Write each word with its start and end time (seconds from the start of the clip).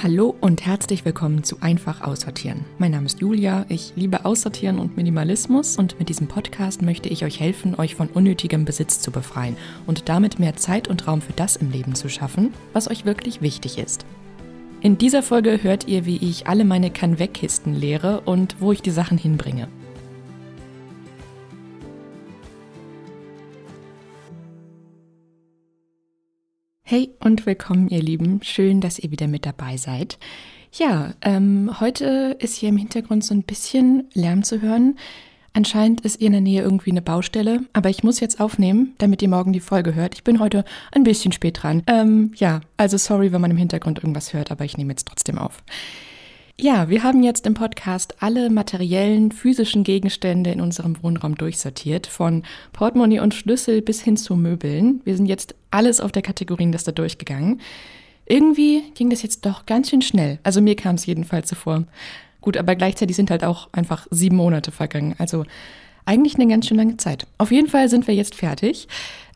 Hallo 0.00 0.32
und 0.40 0.64
herzlich 0.64 1.04
willkommen 1.04 1.42
zu 1.42 1.60
Einfach 1.60 2.02
Aussortieren. 2.02 2.64
Mein 2.78 2.92
Name 2.92 3.06
ist 3.06 3.20
Julia, 3.20 3.66
ich 3.68 3.94
liebe 3.96 4.24
Aussortieren 4.24 4.78
und 4.78 4.96
Minimalismus 4.96 5.76
und 5.76 5.98
mit 5.98 6.08
diesem 6.08 6.28
Podcast 6.28 6.82
möchte 6.82 7.08
ich 7.08 7.24
euch 7.24 7.40
helfen, 7.40 7.74
euch 7.74 7.96
von 7.96 8.06
unnötigem 8.06 8.64
Besitz 8.64 9.00
zu 9.00 9.10
befreien 9.10 9.56
und 9.88 10.08
damit 10.08 10.38
mehr 10.38 10.54
Zeit 10.54 10.86
und 10.86 11.08
Raum 11.08 11.20
für 11.20 11.32
das 11.32 11.56
im 11.56 11.72
Leben 11.72 11.96
zu 11.96 12.08
schaffen, 12.08 12.54
was 12.72 12.88
euch 12.88 13.06
wirklich 13.06 13.42
wichtig 13.42 13.76
ist. 13.76 14.06
In 14.82 14.98
dieser 14.98 15.24
Folge 15.24 15.64
hört 15.64 15.88
ihr, 15.88 16.06
wie 16.06 16.18
ich 16.18 16.46
alle 16.46 16.64
meine 16.64 16.92
Kann-Weg-Kisten 16.92 17.74
leere 17.74 18.20
und 18.20 18.60
wo 18.60 18.70
ich 18.70 18.82
die 18.82 18.92
Sachen 18.92 19.18
hinbringe. 19.18 19.66
Hey 26.90 27.10
und 27.20 27.44
willkommen, 27.44 27.90
ihr 27.90 28.00
Lieben. 28.00 28.40
Schön, 28.42 28.80
dass 28.80 28.98
ihr 28.98 29.10
wieder 29.10 29.28
mit 29.28 29.44
dabei 29.44 29.76
seid. 29.76 30.18
Ja, 30.72 31.12
ähm, 31.20 31.70
heute 31.80 32.34
ist 32.38 32.56
hier 32.56 32.70
im 32.70 32.78
Hintergrund 32.78 33.22
so 33.22 33.34
ein 33.34 33.42
bisschen 33.42 34.08
Lärm 34.14 34.42
zu 34.42 34.62
hören. 34.62 34.98
Anscheinend 35.52 36.00
ist 36.00 36.18
ihr 36.22 36.28
in 36.28 36.32
der 36.32 36.40
Nähe 36.40 36.62
irgendwie 36.62 36.90
eine 36.90 37.02
Baustelle, 37.02 37.60
aber 37.74 37.90
ich 37.90 38.04
muss 38.04 38.20
jetzt 38.20 38.40
aufnehmen, 38.40 38.94
damit 38.96 39.20
ihr 39.20 39.28
morgen 39.28 39.52
die 39.52 39.60
Folge 39.60 39.94
hört. 39.94 40.14
Ich 40.14 40.24
bin 40.24 40.40
heute 40.40 40.64
ein 40.90 41.04
bisschen 41.04 41.30
spät 41.30 41.62
dran. 41.62 41.82
Ähm, 41.88 42.32
ja, 42.36 42.62
also 42.78 42.96
sorry, 42.96 43.32
wenn 43.32 43.42
man 43.42 43.50
im 43.50 43.58
Hintergrund 43.58 43.98
irgendwas 43.98 44.32
hört, 44.32 44.50
aber 44.50 44.64
ich 44.64 44.78
nehme 44.78 44.92
jetzt 44.92 45.08
trotzdem 45.08 45.36
auf. 45.36 45.62
Ja, 46.60 46.88
wir 46.88 47.04
haben 47.04 47.22
jetzt 47.22 47.46
im 47.46 47.54
Podcast 47.54 48.16
alle 48.18 48.50
materiellen, 48.50 49.30
physischen 49.30 49.84
Gegenstände 49.84 50.50
in 50.50 50.60
unserem 50.60 51.00
Wohnraum 51.04 51.36
durchsortiert, 51.36 52.08
von 52.08 52.42
Portemonnaie 52.72 53.20
und 53.20 53.32
Schlüssel 53.32 53.80
bis 53.80 54.02
hin 54.02 54.16
zu 54.16 54.34
Möbeln. 54.34 55.00
Wir 55.04 55.16
sind 55.16 55.26
jetzt 55.26 55.54
alles 55.70 56.00
auf 56.00 56.10
der 56.10 56.22
Kategorienliste 56.22 56.92
durchgegangen. 56.92 57.60
Irgendwie 58.26 58.82
ging 58.94 59.08
das 59.08 59.22
jetzt 59.22 59.46
doch 59.46 59.66
ganz 59.66 59.90
schön 59.90 60.02
schnell. 60.02 60.40
Also 60.42 60.60
mir 60.60 60.74
kam 60.74 60.96
es 60.96 61.06
jedenfalls 61.06 61.48
so 61.48 61.54
vor. 61.54 61.84
Gut, 62.40 62.56
aber 62.56 62.74
gleichzeitig 62.74 63.14
sind 63.14 63.30
halt 63.30 63.44
auch 63.44 63.68
einfach 63.70 64.08
sieben 64.10 64.34
Monate 64.34 64.72
vergangen. 64.72 65.14
Also 65.18 65.44
eigentlich 66.06 66.34
eine 66.34 66.48
ganz 66.48 66.66
schön 66.66 66.76
lange 66.76 66.96
Zeit. 66.96 67.28
Auf 67.38 67.52
jeden 67.52 67.68
Fall 67.68 67.88
sind 67.88 68.08
wir 68.08 68.16
jetzt 68.16 68.34
fertig. 68.34 68.88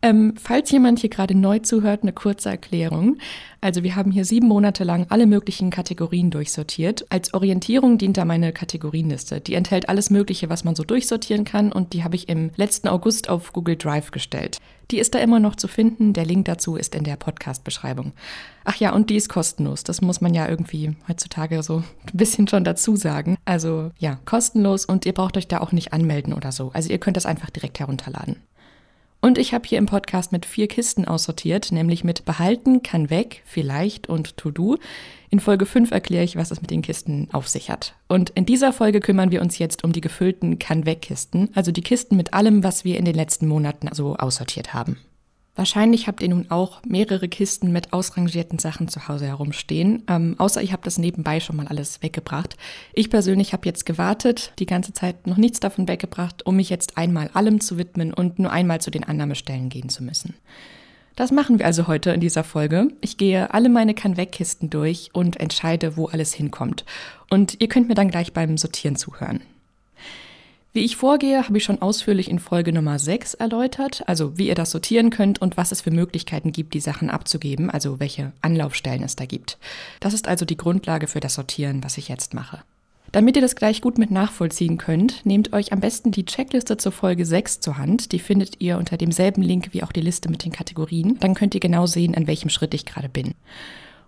Ähm, 0.05 0.35
falls 0.37 0.71
jemand 0.73 0.99
hier 0.99 1.11
gerade 1.11 1.37
neu 1.37 1.61
zuhört, 1.61 2.03
eine 2.03 2.13
kurze 2.13 2.51
Erklärung. 2.51 3.19
Also 3.61 3.85
wir 3.85 3.95
haben 3.95 4.11
hier 4.11 4.25
sieben 4.25 4.49
Monate 4.49 4.83
lang 4.83 5.07
alle 5.11 5.27
möglichen 5.27 5.71
Kategorien 5.71 6.33
durchsortiert. 6.33 7.07
Als 7.09 7.33
Orientierung 7.33 7.99
dient 7.99 8.17
da 8.17 8.25
meine 8.25 8.53
Kategorienliste. 8.53 9.41
Die 9.41 9.55
enthält 9.55 9.89
alles 9.89 10.11
Mögliche, 10.11 10.51
was 10.51 10.65
man 10.65 10.75
so 10.75 10.83
durchsortieren 10.83 11.45
kann 11.45 11.71
und 11.71 11.93
die 11.93 12.03
habe 12.03 12.17
ich 12.17 12.29
im 12.29 12.51
letzten 12.57 12.89
August 12.89 13.29
auf 13.29 13.53
Google 13.53 13.77
Drive 13.77 14.11
gestellt. 14.11 14.59
Die 14.91 14.99
ist 14.99 15.15
da 15.15 15.21
immer 15.21 15.39
noch 15.39 15.55
zu 15.55 15.69
finden. 15.69 16.13
Der 16.13 16.25
Link 16.25 16.47
dazu 16.47 16.75
ist 16.75 16.97
in 16.97 17.05
der 17.05 17.15
Podcast-Beschreibung. 17.15 18.13
Ach 18.65 18.77
ja, 18.77 18.93
und 18.93 19.09
die 19.09 19.17
ist 19.17 19.29
kostenlos. 19.29 19.85
Das 19.85 20.03
muss 20.03 20.21
man 20.21 20.35
ja 20.35 20.49
irgendwie 20.49 20.97
heutzutage 21.09 21.63
so 21.63 21.77
ein 21.79 21.85
bisschen 22.13 22.49
schon 22.49 22.65
dazu 22.65 22.97
sagen. 22.97 23.37
Also 23.45 23.93
ja, 23.99 24.19
kostenlos 24.25 24.85
und 24.85 25.07
ihr 25.07 25.15
braucht 25.15 25.37
euch 25.37 25.47
da 25.47 25.61
auch 25.61 25.71
nicht 25.71 25.93
anmelden 25.93 26.33
oder 26.33 26.51
so. 26.51 26.73
Also 26.75 26.91
ihr 26.91 26.99
könnt 26.99 27.17
das 27.17 27.27
einfach 27.27 27.51
direkt 27.51 27.79
herunterladen. 27.79 28.37
Und 29.25 29.39
ich 29.39 29.55
habe 29.55 29.69
hier 29.69 29.79
im 29.79 29.87
Podcast 29.87 30.33
mit 30.33 30.45
vier 30.45 30.67
Kisten 30.67 31.07
aussortiert, 31.07 31.71
nämlich 31.71 32.03
mit 32.03 32.25
Behalten, 32.25 32.83
kann 32.83 33.09
weg, 33.09 33.43
vielleicht 33.45 34.09
und 34.09 34.37
To 34.37 34.51
Do. 34.51 34.79
In 35.31 35.39
Folge 35.39 35.65
5 35.65 35.93
erkläre 35.93 36.25
ich, 36.25 36.35
was 36.35 36.51
es 36.51 36.61
mit 36.61 36.73
den 36.73 36.83
Kisten 36.83 37.29
auf 37.31 37.47
sich 37.47 37.71
hat. 37.71 37.95
Und 38.09 38.31
in 38.31 38.47
dieser 38.47 38.73
Folge 38.73 38.99
kümmern 38.99 39.31
wir 39.31 39.41
uns 39.41 39.59
jetzt 39.59 39.85
um 39.85 39.93
die 39.93 40.01
gefüllten 40.01 40.59
kann 40.59 40.87
weg 40.87 41.03
Kisten, 41.03 41.51
also 41.55 41.71
die 41.71 41.83
Kisten 41.83 42.17
mit 42.17 42.35
allem, 42.35 42.65
was 42.65 42.85
wir 42.85 42.99
in 42.99 43.05
den 43.05 43.15
letzten 43.15 43.47
Monaten 43.47 43.89
so 43.95 44.17
aussortiert 44.17 44.75
haben. 44.75 44.99
Wahrscheinlich 45.55 46.07
habt 46.07 46.23
ihr 46.23 46.31
nun 46.31 46.51
auch 46.51 46.83
mehrere 46.87 47.29
Kisten 47.29 47.73
mit 47.73 47.93
ausrangierten 47.93 48.59
Sachen 48.59 48.89
zu 48.89 49.07
Hause 49.07 49.27
herumstehen, 49.27 50.03
ähm, 50.09 50.35
außer 50.39 50.63
ich 50.63 50.73
habe 50.73 50.83
das 50.83 50.97
nebenbei 50.97 51.41
schon 51.41 51.57
mal 51.57 51.69
alles 51.69 52.03
weggebracht. 52.03 52.57
Ich 52.95 53.11
persönlich 53.11 53.53
habe 53.53 53.67
jetzt 53.67 53.85
gewartet, 53.85 54.55
die 54.59 54.67
ganze 54.67 54.95
Zeit 54.95 55.27
noch 55.27 55.37
nichts 55.37 55.61
davon 55.61 55.89
weggebracht, 55.89 56.47
um 56.47 56.57
mich 56.57 56.71
jetzt 56.71 56.97
einmal 56.97 57.29
allem 57.35 57.61
zu 57.61 57.77
widmen 57.77 58.15
und 58.15 58.39
nur 58.39 58.51
einmal 58.51 58.81
zu 58.81 58.91
den 58.91 59.05
Annahmestellen 59.05 59.69
gehen 59.69 59.91
zu 59.91 60.03
müssen. 60.03 60.35
Das 61.17 61.31
machen 61.31 61.59
wir 61.59 61.67
also 61.67 61.87
heute 61.87 62.13
in 62.13 62.21
dieser 62.21 62.45
Folge. 62.45 62.89
Ich 63.03 63.19
gehe 63.19 63.53
alle 63.53 63.69
meine 63.69 63.93
Kann-Weg-Kisten 63.93 64.71
durch 64.71 65.11
und 65.13 65.39
entscheide, 65.39 65.99
wo 65.99 66.07
alles 66.07 66.33
hinkommt. 66.33 66.87
Und 67.29 67.61
ihr 67.61 67.69
könnt 67.69 67.89
mir 67.89 67.95
dann 67.95 68.11
gleich 68.11 68.33
beim 68.33 68.57
Sortieren 68.57 68.97
zuhören. 68.97 69.43
Wie 70.75 70.81
ich 70.87 70.97
vorgehe, 70.97 71.47
habe 71.47 71.59
ich 71.59 71.65
schon 71.65 71.83
ausführlich 71.83 72.31
in 72.31 72.39
Folge 72.39 72.73
Nummer 72.73 72.99
6 72.99 73.35
erläutert, 73.35 74.05
also 74.07 74.39
wie 74.39 74.49
ihr 74.49 74.55
das 74.55 74.71
sortieren 74.71 75.11
könnt 75.11 75.39
und 75.43 75.59
was 75.59 75.71
es 75.71 75.83
für 75.83 75.91
Möglichkeiten 75.91 76.51
gibt, 76.51 76.73
die 76.73 76.81
Sachen 76.81 77.11
abzugeben, 77.11 77.69
also 77.69 78.01
welche 78.01 78.33
Anlaufstellen 78.41 79.03
es 79.03 79.15
da 79.15 79.27
gibt. 79.27 79.59
Das 80.01 80.15
ist 80.15 80.29
also 80.29 80.47
die 80.47 80.57
Grundlage 80.57 81.09
für 81.09 81.21
das 81.21 81.35
Sortieren, 81.35 81.85
was 81.85 81.99
ich 81.99 82.09
jetzt 82.09 82.33
mache. 82.33 82.63
Damit 83.13 83.37
ihr 83.37 83.43
das 83.43 83.55
gleich 83.55 83.83
gut 83.83 83.99
mit 83.99 84.11
nachvollziehen 84.11 84.79
könnt, 84.79 85.27
nehmt 85.27 85.53
euch 85.53 85.75
am 85.75 85.81
besten 85.81 86.11
die 86.11 86.25
Checkliste 86.25 86.79
zur 86.79 86.93
Folge 86.93 87.27
6 87.27 87.61
zur 87.61 87.77
Hand. 87.77 88.13
Die 88.13 88.19
findet 88.19 88.63
ihr 88.63 88.79
unter 88.79 88.97
demselben 88.97 89.43
Link 89.43 89.69
wie 89.73 89.83
auch 89.83 89.93
die 89.93 90.01
Liste 90.01 90.31
mit 90.31 90.43
den 90.43 90.53
Kategorien. 90.53 91.19
Dann 91.21 91.35
könnt 91.35 91.55
ihr 91.55 91.61
genau 91.61 91.85
sehen, 91.85 92.15
an 92.15 92.27
welchem 92.27 92.49
Schritt 92.49 92.73
ich 92.73 92.87
gerade 92.87 93.11
bin. 93.11 93.35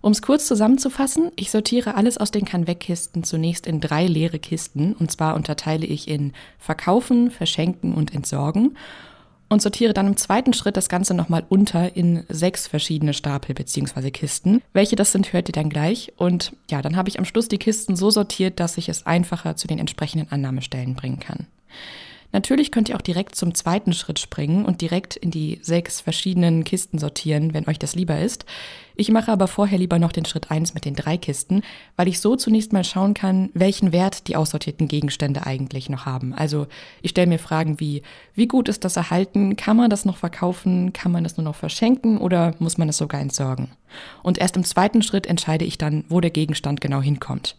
Um 0.05 0.13
es 0.13 0.21
kurz 0.21 0.47
zusammenzufassen, 0.47 1.33
ich 1.35 1.51
sortiere 1.51 1.95
alles 1.95 2.19
aus 2.19 2.31
den 2.31 2.45
Kann-Weg-Kisten 2.45 3.25
zunächst 3.25 3.67
in 3.67 3.81
drei 3.81 4.07
leere 4.07 4.39
Kisten. 4.39 4.93
Und 4.93 5.11
zwar 5.11 5.35
unterteile 5.35 5.87
ich 5.87 6.09
in 6.09 6.35
Verkaufen, 6.59 7.31
Verschenken 7.31 7.95
und 7.95 8.15
Entsorgen. 8.15 8.77
Und 9.49 9.63
sortiere 9.63 9.95
dann 9.95 10.09
im 10.09 10.19
zweiten 10.19 10.53
Schritt 10.53 10.77
das 10.77 10.91
Ganze 10.91 11.15
nochmal 11.15 11.47
unter 11.49 11.97
in 11.97 12.25
sechs 12.29 12.67
verschiedene 12.67 13.15
Stapel 13.15 13.55
bzw. 13.55 14.11
Kisten. 14.11 14.61
Welche 14.75 14.95
das 14.95 15.11
sind, 15.11 15.33
hört 15.33 15.49
ihr 15.49 15.55
dann 15.55 15.71
gleich. 15.71 16.13
Und 16.19 16.53
ja, 16.71 16.83
dann 16.83 16.97
habe 16.97 17.09
ich 17.09 17.19
am 17.19 17.25
Schluss 17.25 17.49
die 17.49 17.57
Kisten 17.57 17.97
so 17.97 18.11
sortiert, 18.11 18.61
dass 18.61 18.77
ich 18.77 18.91
es 18.91 19.07
einfacher 19.07 19.57
zu 19.57 19.69
den 19.69 19.79
entsprechenden 19.79 20.31
Annahmestellen 20.31 20.97
bringen 20.97 21.19
kann. 21.19 21.47
Natürlich 22.35 22.73
könnt 22.73 22.91
ihr 22.91 22.97
auch 22.97 23.01
direkt 23.01 23.37
zum 23.37 23.55
zweiten 23.55 23.95
Schritt 23.95 24.19
springen 24.19 24.67
und 24.67 24.83
direkt 24.83 25.17
in 25.17 25.31
die 25.31 25.61
sechs 25.63 26.03
verschiedenen 26.03 26.65
Kisten 26.65 26.99
sortieren, 26.99 27.55
wenn 27.55 27.69
euch 27.69 27.79
das 27.79 27.95
lieber 27.95 28.19
ist. 28.19 28.45
Ich 28.97 29.11
mache 29.11 29.33
aber 29.33 29.49
vorher 29.49 29.79
lieber 29.79 29.99
noch 29.99 30.13
den 30.13 30.25
Schritt 30.25 30.51
eins 30.51 30.73
mit 30.73 30.85
den 30.85 30.95
drei 30.95 31.17
Kisten, 31.17 31.63
weil 31.97 32.07
ich 32.07 32.21
so 32.21 32.37
zunächst 32.37 32.73
mal 32.73 32.85
schauen 32.85 33.13
kann, 33.13 33.51
welchen 33.53 33.93
Wert 33.93 34.29
die 34.29 34.37
aussortierten 34.37 34.87
Gegenstände 34.87 35.47
eigentlich 35.47 35.89
noch 35.91 36.07
haben. 36.07 36.33
Also 36.33 36.69
ich 37.03 37.11
stelle 37.11 37.27
mir 37.27 37.41
Fragen 37.41 37.81
wie, 37.81 38.03
wie 38.35 38.47
gut 38.47 38.69
ist 38.69 38.85
das 38.85 38.97
erhalten? 38.97 39.57
Kann 39.57 39.77
man 39.77 39.91
das 39.91 40.05
noch 40.05 40.17
verkaufen? 40.17 40.93
Kann 40.93 41.11
man 41.11 41.25
das 41.25 41.37
nur 41.37 41.45
noch 41.45 41.57
verschenken 41.57 42.19
oder 42.19 42.55
muss 42.61 42.79
man 42.79 42.89
es 42.89 42.97
sogar 42.97 43.21
entsorgen? 43.21 43.69
Und 44.23 44.39
erst 44.39 44.57
im 44.57 44.65
zweiten 44.65 45.03
Schritt 45.03 45.27
entscheide 45.27 45.65
ich 45.65 45.77
dann, 45.77 46.05
wo 46.09 46.21
der 46.21 46.31
Gegenstand 46.31 46.81
genau 46.81 47.03
hinkommt. 47.03 47.57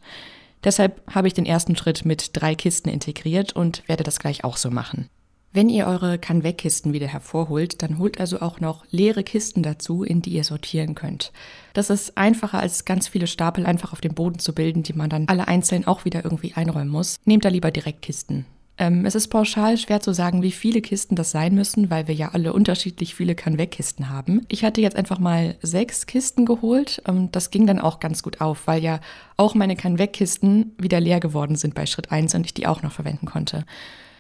Deshalb 0.64 1.02
habe 1.14 1.28
ich 1.28 1.34
den 1.34 1.46
ersten 1.46 1.76
Schritt 1.76 2.06
mit 2.06 2.32
drei 2.34 2.56
Kisten 2.56 2.90
integriert 2.90 3.54
und 3.54 3.84
werde 3.88 4.04
das 4.04 4.20
gleich 4.20 4.44
auch 4.44 4.58
so 4.58 4.72
machen. 4.72 5.10
Wenn 5.56 5.70
ihr 5.70 5.88
eure 5.88 6.20
Kann-Weg-Kisten 6.20 6.92
wieder 6.92 7.08
hervorholt, 7.08 7.82
dann 7.82 7.98
holt 7.98 8.20
also 8.20 8.42
auch 8.42 8.60
noch 8.60 8.84
leere 8.92 9.24
Kisten 9.24 9.64
dazu, 9.64 10.04
in 10.04 10.22
die 10.22 10.32
ihr 10.32 10.44
sortieren 10.44 10.96
könnt. 10.96 11.32
Das 11.72 11.90
ist 11.90 12.18
einfacher 12.18 12.60
als 12.60 12.84
ganz 12.84 13.08
viele 13.08 13.26
Stapel 13.26 13.66
einfach 13.66 13.94
auf 13.94 14.02
dem 14.02 14.14
Boden 14.14 14.38
zu 14.38 14.54
bilden, 14.54 14.84
die 14.84 14.92
man 14.92 15.10
dann 15.10 15.30
alle 15.30 15.48
einzeln 15.48 15.88
auch 15.88 16.04
wieder 16.04 16.26
irgendwie 16.26 16.56
einräumen 16.56 16.90
muss. 16.90 17.22
Nehmt 17.24 17.46
da 17.46 17.50
lieber 17.50 17.72
direkt 17.72 18.02
Kisten. 18.02 18.46
Ähm, 18.78 19.06
es 19.06 19.16
ist 19.16 19.30
pauschal 19.30 19.78
schwer 19.78 20.02
zu 20.02 20.14
sagen, 20.14 20.42
wie 20.42 20.52
viele 20.52 20.82
Kisten 20.82 21.16
das 21.16 21.32
sein 21.32 21.56
müssen, 21.56 21.90
weil 21.90 22.10
wir 22.10 22.16
ja 22.16 22.32
alle 22.34 22.52
unterschiedlich 22.52 23.16
viele 23.16 23.34
Kann-Weg-Kisten 23.34 24.10
haben. 24.10 24.42
Ich 24.50 24.66
hatte 24.66 24.82
jetzt 24.82 24.98
einfach 24.98 25.20
mal 25.20 25.56
sechs 25.62 26.06
Kisten 26.06 26.46
geholt. 26.46 27.02
Ähm, 27.08 27.32
das 27.32 27.50
ging 27.50 27.66
dann 27.66 27.80
auch 27.80 28.02
ganz 28.02 28.24
gut 28.24 28.42
auf, 28.42 28.68
weil 28.68 28.84
ja 28.84 29.00
auch 29.38 29.56
meine 29.56 29.78
Kann-Weg-Kisten 29.78 30.74
wieder 30.78 31.00
leer 31.00 31.22
geworden 31.22 31.56
sind 31.56 31.76
bei 31.76 31.86
Schritt 31.86 32.12
1 32.12 32.36
und 32.36 32.46
ich 32.46 32.54
die 32.54 32.68
auch 32.68 32.82
noch 32.82 32.92
verwenden 32.92 33.26
konnte. 33.26 33.64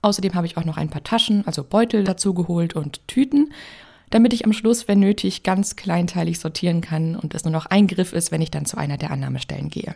Außerdem 0.05 0.35
habe 0.35 0.45
ich 0.45 0.55
auch 0.55 0.65
noch 0.65 0.77
ein 0.77 0.91
paar 0.91 1.03
Taschen, 1.03 1.47
also 1.47 1.63
Beutel 1.63 2.03
dazu 2.03 2.35
geholt 2.35 2.75
und 2.75 3.07
Tüten, 3.07 3.51
damit 4.11 4.33
ich 4.33 4.45
am 4.45 4.53
Schluss, 4.53 4.87
wenn 4.87 4.99
nötig, 4.99 5.41
ganz 5.41 5.75
kleinteilig 5.75 6.37
sortieren 6.37 6.81
kann 6.81 7.15
und 7.15 7.33
es 7.33 7.43
nur 7.43 7.51
noch 7.51 7.65
ein 7.65 7.87
Griff 7.87 8.13
ist, 8.13 8.31
wenn 8.31 8.43
ich 8.43 8.51
dann 8.51 8.67
zu 8.67 8.77
einer 8.77 8.97
der 8.97 9.09
Annahmestellen 9.09 9.71
gehe. 9.71 9.95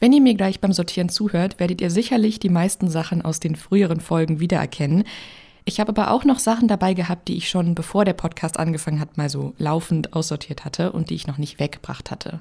Wenn 0.00 0.12
ihr 0.12 0.20
mir 0.20 0.34
gleich 0.34 0.58
beim 0.58 0.72
Sortieren 0.72 1.08
zuhört, 1.08 1.60
werdet 1.60 1.80
ihr 1.80 1.92
sicherlich 1.92 2.40
die 2.40 2.48
meisten 2.48 2.90
Sachen 2.90 3.22
aus 3.22 3.38
den 3.38 3.54
früheren 3.54 4.00
Folgen 4.00 4.40
wiedererkennen. 4.40 5.04
Ich 5.64 5.78
habe 5.78 5.90
aber 5.90 6.10
auch 6.10 6.24
noch 6.24 6.40
Sachen 6.40 6.66
dabei 6.66 6.92
gehabt, 6.94 7.28
die 7.28 7.36
ich 7.36 7.48
schon 7.48 7.76
bevor 7.76 8.04
der 8.04 8.14
Podcast 8.14 8.58
angefangen 8.58 8.98
hat, 8.98 9.16
mal 9.16 9.30
so 9.30 9.54
laufend 9.58 10.12
aussortiert 10.12 10.64
hatte 10.64 10.90
und 10.90 11.10
die 11.10 11.14
ich 11.14 11.28
noch 11.28 11.38
nicht 11.38 11.60
weggebracht 11.60 12.10
hatte. 12.10 12.40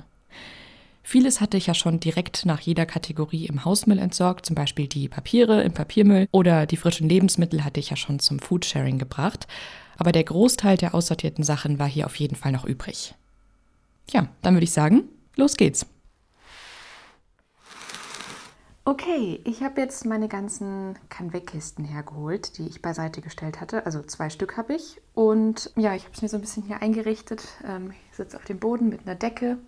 Vieles 1.08 1.40
hatte 1.40 1.56
ich 1.56 1.68
ja 1.68 1.76
schon 1.76 2.00
direkt 2.00 2.48
nach 2.48 2.60
jeder 2.60 2.88
Kategorie 2.88 3.46
im 3.46 3.64
Hausmüll 3.64 4.00
entsorgt, 4.00 4.48
zum 4.48 4.56
Beispiel 4.56 4.88
die 4.88 5.08
Papiere 5.08 5.62
im 5.62 5.72
Papiermüll 5.72 6.28
oder 6.32 6.66
die 6.66 6.78
frischen 6.78 7.08
Lebensmittel 7.08 7.64
hatte 7.64 7.80
ich 7.80 7.92
ja 7.92 7.96
schon 7.96 8.18
zum 8.18 8.40
Foodsharing 8.40 8.98
gebracht. 8.98 9.46
Aber 10.00 10.12
der 10.12 10.24
Großteil 10.24 10.78
der 10.78 10.96
aussortierten 10.96 11.44
Sachen 11.44 11.78
war 11.78 11.88
hier 11.88 12.08
auf 12.08 12.16
jeden 12.16 12.36
Fall 12.36 12.52
noch 12.52 12.66
übrig. 12.66 13.14
Ja, 14.10 14.30
dann 14.42 14.56
würde 14.56 14.64
ich 14.64 14.72
sagen, 14.72 15.04
los 15.36 15.58
geht's. 15.58 15.86
Okay, 18.84 19.40
ich 19.44 19.62
habe 19.62 19.82
jetzt 19.82 20.08
meine 20.08 20.28
ganzen 20.28 20.98
Kann-Weg-Kisten 21.10 21.86
hergeholt, 21.86 22.58
die 22.58 22.68
ich 22.68 22.82
beiseite 22.82 23.22
gestellt 23.22 23.62
hatte. 23.62 23.86
Also 23.86 24.02
zwei 24.02 24.32
Stück 24.32 24.58
habe 24.58 24.74
ich. 24.74 25.00
Und 25.14 25.72
ja, 25.76 25.94
ich 25.94 26.04
habe 26.06 26.16
es 26.16 26.24
mir 26.24 26.30
so 26.30 26.38
ein 26.38 26.42
bisschen 26.42 26.64
hier 26.64 26.82
eingerichtet. 26.82 27.44
Ähm, 27.64 27.94
ich 28.10 28.18
sitze 28.18 28.38
auf 28.38 28.46
dem 28.46 28.58
Boden 28.58 28.90
mit 28.90 29.02
einer 29.06 29.16
Decke, 29.16 29.60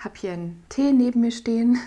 habe 0.00 0.14
hier 0.16 0.32
einen 0.32 0.62
Tee 0.68 0.92
neben 0.92 1.20
mir 1.20 1.30
stehen 1.30 1.78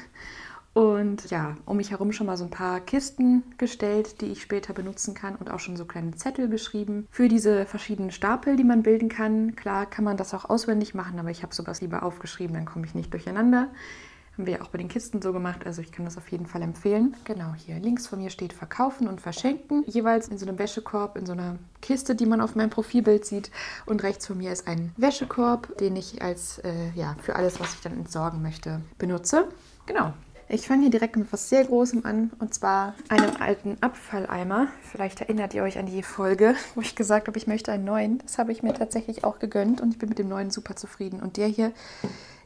und 0.74 1.30
ja, 1.30 1.56
um 1.66 1.78
mich 1.78 1.92
herum 1.92 2.12
schon 2.12 2.26
mal 2.26 2.38
so 2.38 2.46
ein 2.46 2.50
paar 2.50 2.80
Kisten 2.80 3.44
gestellt, 3.58 4.22
die 4.22 4.28
ich 4.28 4.42
später 4.42 4.74
benutzen 4.74 5.14
kann 5.14 5.36
und 5.36 5.52
auch 5.52 5.60
schon 5.60 5.78
so 5.78 5.86
kleine 5.86 6.16
Zettel 6.16 6.50
geschrieben 6.50 7.08
für 7.12 7.28
diese 7.28 7.66
verschiedenen 7.66 8.12
Stapel, 8.12 8.56
die 8.56 8.64
man 8.64 8.82
bilden 8.82 9.10
kann. 9.10 9.56
Klar 9.56 9.86
kann 9.86 10.04
man 10.04 10.18
das 10.18 10.34
auch 10.34 10.50
auswendig 10.50 10.96
machen, 10.96 11.20
aber 11.20 11.30
ich 11.30 11.44
habe 11.44 11.54
sowas 11.54 11.82
lieber 11.82 12.02
aufgeschrieben, 12.02 12.56
dann 12.56 12.66
komme 12.66 12.88
ich 12.88 12.96
nicht 12.96 13.14
durcheinander. 13.14 13.70
Haben 14.36 14.48
wir 14.48 14.64
auch 14.64 14.70
bei 14.70 14.80
den 14.80 14.88
Kisten 14.88 15.22
so 15.22 15.32
gemacht, 15.32 15.66
also 15.66 15.82
ich 15.82 15.92
kann 15.92 16.06
das 16.06 16.18
auf 16.18 16.28
jeden 16.30 16.48
Fall 16.48 16.64
empfehlen. 16.64 17.16
Genau, 17.24 17.54
hier 17.54 17.80
links 17.80 18.08
von 18.08 18.20
mir 18.20 18.32
steht 18.32 18.52
Verkaufen 18.52 19.08
und 19.08 19.22
Verschenken. 19.22 19.84
Jeweils 19.86 20.28
in 20.28 20.40
so 20.40 20.48
einem 20.48 20.58
Wäschekorb, 20.58 21.18
in 21.18 21.28
so 21.28 21.34
einer 21.34 21.58
Kiste, 21.82 22.16
die 22.16 22.26
man 22.26 22.42
auf 22.42 22.56
meinem 22.56 22.72
Profilbild 22.72 23.26
sieht. 23.26 23.52
Und 23.86 24.02
rechts 24.02 24.26
von 24.26 24.40
mir 24.40 24.52
ist 24.52 24.68
ein 24.68 24.92
Wäschekorb, 24.98 25.78
den 25.78 25.96
ich 25.96 26.24
als, 26.24 26.58
äh, 26.60 26.90
ja, 26.96 27.16
für 27.22 27.36
alles, 27.36 27.60
was 27.60 27.76
ich 27.76 27.82
dann 27.82 27.94
entsorgen 27.94 28.42
möchte, 28.42 28.82
benutze. 28.98 29.50
Genau, 29.86 30.14
ich 30.50 30.68
fange 30.68 30.82
hier 30.82 30.92
direkt 30.92 31.16
mit 31.16 31.32
was 31.32 31.50
sehr 31.50 31.64
Großem 31.66 32.06
an 32.06 32.32
und 32.40 32.54
zwar 32.54 32.96
einem 33.10 33.36
alten 33.40 33.78
Abfalleimer. 33.82 34.68
Vielleicht 34.82 35.22
erinnert 35.22 35.54
ihr 35.54 35.64
euch 35.64 35.78
an 35.78 35.86
die 35.86 36.04
Folge, 36.04 36.56
wo 36.76 36.82
ich 36.82 36.96
gesagt 36.96 37.28
habe, 37.28 37.38
ich 37.38 37.48
möchte 37.48 37.72
einen 37.72 37.86
neuen. 37.86 38.18
Das 38.20 38.38
habe 38.38 38.52
ich 38.52 38.62
mir 38.62 38.74
tatsächlich 38.74 39.24
auch 39.24 39.40
gegönnt 39.40 39.80
und 39.80 39.92
ich 39.92 39.98
bin 40.00 40.10
mit 40.10 40.20
dem 40.20 40.28
neuen 40.28 40.52
super 40.52 40.76
zufrieden. 40.76 41.22
Und 41.22 41.38
der 41.38 41.48
hier 41.48 41.72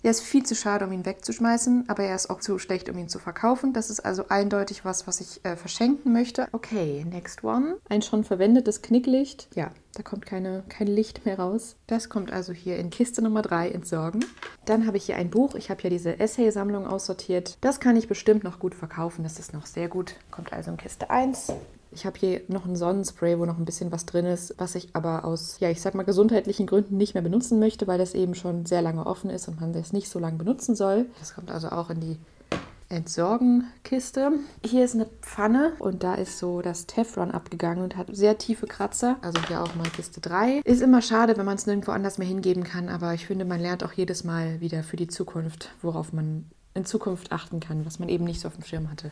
er 0.08 0.12
ist 0.12 0.22
viel 0.22 0.46
zu 0.46 0.56
schade, 0.56 0.86
um 0.86 0.94
ihn 0.94 1.06
wegzuschmeißen, 1.06 1.90
aber 1.90 2.04
er 2.04 2.16
ist 2.16 2.30
auch 2.30 2.40
zu 2.40 2.60
schlecht, 2.60 2.88
um 2.88 2.98
ihn 2.98 3.10
zu 3.10 3.20
verkaufen. 3.20 3.74
Das 3.74 3.90
ist 3.90 4.00
also 4.00 4.30
eindeutig 4.30 4.86
was, 4.86 5.06
was 5.06 5.20
ich 5.20 5.44
äh, 5.44 5.58
verschenken 5.58 6.14
möchte. 6.14 6.48
Okay, 6.54 7.06
next 7.12 7.44
one. 7.44 7.76
Ein 7.90 8.02
schon 8.02 8.24
verwendetes 8.24 8.82
Knicklicht. 8.82 9.50
Ja, 9.54 9.72
da 9.96 10.04
kommt 10.04 10.26
keine, 10.26 10.64
kein 10.70 10.88
Licht 10.88 11.26
mehr 11.26 11.38
raus. 11.38 11.76
Das 11.88 12.08
kommt 12.08 12.32
also 12.32 12.54
hier 12.54 12.78
in 12.78 12.90
Kiste 12.90 13.22
Nummer 13.22 13.42
3 13.42 13.72
entsorgen. 13.72 14.24
Dann 14.64 14.88
habe 14.88 14.96
ich 14.96 15.08
hier 15.08 15.18
ein 15.18 15.30
Buch. 15.30 15.56
Ich 15.56 15.70
habe 15.70 15.84
ja 15.84 15.90
diese 15.90 16.18
Essay-Sammlung 16.18 16.88
aussortiert. 16.88 17.58
Das 17.60 17.82
kann 17.82 17.98
ich 17.98 18.08
bestimmt 18.08 18.46
noch 18.46 18.60
gut 18.60 18.76
verkaufen. 18.76 19.24
Das 19.24 19.40
ist 19.40 19.54
noch 19.54 19.66
sehr 19.66 19.90
gut. 19.90 20.16
Kommt 20.32 20.54
also 20.54 20.72
in 20.72 20.78
Kiste 20.78 21.10
1. 21.10 21.52
Ich 21.92 22.06
habe 22.06 22.20
hier 22.20 22.42
noch 22.48 22.66
ein 22.66 22.76
Sonnenspray, 22.76 23.40
wo 23.40 23.46
noch 23.46 23.58
ein 23.58 23.66
bisschen 23.66 23.92
was 23.92 24.06
drin 24.06 24.26
ist, 24.26 24.56
was 24.58 24.76
ich 24.76 24.90
aber 24.94 25.26
aus, 25.26 25.60
ja, 25.60 25.70
ich 25.70 25.82
sag 25.82 25.96
mal, 25.96 26.04
gesundheitlichen 26.04 26.68
Gründen 26.68 26.98
nicht 26.98 27.14
mehr 27.14 27.24
benutzen 27.24 27.60
möchte, 27.60 27.88
weil 27.88 27.98
das 27.98 28.14
eben 28.14 28.36
schon 28.36 28.66
sehr 28.66 28.82
lange 28.82 29.06
offen 29.06 29.30
ist 29.30 29.48
und 29.48 29.60
man 29.62 29.74
das 29.74 29.94
nicht 29.94 30.10
so 30.10 30.20
lange 30.20 30.38
benutzen 30.38 30.76
soll. 30.76 31.06
Das 31.20 31.34
kommt 31.34 31.52
also 31.52 31.70
auch 31.70 31.90
in 31.90 32.02
die 32.02 32.18
Entsorgenkiste. 32.90 34.32
Hier 34.64 34.86
ist 34.86 34.96
eine 34.96 35.08
Pfanne 35.22 35.74
und 35.80 36.04
da 36.04 36.16
ist 36.16 36.40
so 36.40 36.62
das 36.62 36.86
Teflon 36.86 37.32
abgegangen 37.32 37.84
und 37.84 37.98
hat 37.98 38.08
sehr 38.12 38.38
tiefe 38.38 38.66
Kratzer. 38.66 39.18
Also 39.22 39.42
hier 39.48 39.62
auch 39.62 39.76
mal 39.76 39.90
Kiste 39.90 40.22
3. 40.22 40.62
Ist 40.64 40.82
immer 40.82 41.02
schade, 41.02 41.36
wenn 41.38 41.46
man 41.46 41.58
es 41.58 41.66
nirgendwo 41.66 41.92
anders 41.92 42.18
mehr 42.18 42.28
hingeben 42.28 42.64
kann, 42.64 42.88
aber 42.88 43.14
ich 43.14 43.26
finde, 43.26 43.44
man 43.44 43.60
lernt 43.60 43.84
auch 43.84 43.92
jedes 43.92 44.24
Mal 44.24 44.62
wieder 44.62 44.84
für 44.84 44.96
die 44.96 45.08
Zukunft, 45.08 45.72
worauf 45.82 46.14
man 46.14 46.46
in 46.76 46.86
Zukunft 46.86 47.32
achten 47.32 47.60
kann, 47.60 47.86
was 47.86 48.00
man 48.00 48.08
eben 48.08 48.24
nicht 48.24 48.40
so 48.40 48.48
auf 48.48 48.56
dem 48.56 48.64
Schirm 48.64 48.90
hatte. 48.90 49.12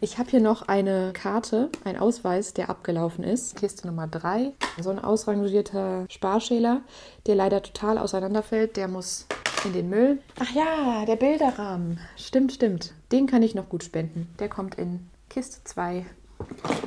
Ich 0.00 0.16
habe 0.18 0.30
hier 0.30 0.40
noch 0.40 0.68
eine 0.68 1.12
Karte, 1.12 1.70
ein 1.82 1.98
Ausweis, 1.98 2.54
der 2.54 2.70
abgelaufen 2.70 3.24
ist. 3.24 3.56
Kiste 3.56 3.88
Nummer 3.88 4.06
3. 4.06 4.52
So 4.80 4.90
ein 4.90 5.00
ausrangierter 5.00 6.06
Sparschäler, 6.08 6.82
der 7.26 7.34
leider 7.34 7.62
total 7.62 7.98
auseinanderfällt. 7.98 8.76
Der 8.76 8.86
muss 8.86 9.26
in 9.64 9.72
den 9.72 9.90
Müll. 9.90 10.20
Ach 10.38 10.50
ja, 10.54 11.04
der 11.04 11.16
Bilderrahmen. 11.16 11.98
Stimmt, 12.16 12.52
stimmt. 12.52 12.94
Den 13.10 13.26
kann 13.26 13.42
ich 13.42 13.56
noch 13.56 13.68
gut 13.68 13.82
spenden. 13.82 14.32
Der 14.38 14.48
kommt 14.48 14.76
in 14.76 15.08
Kiste 15.30 15.64
2. 15.64 16.06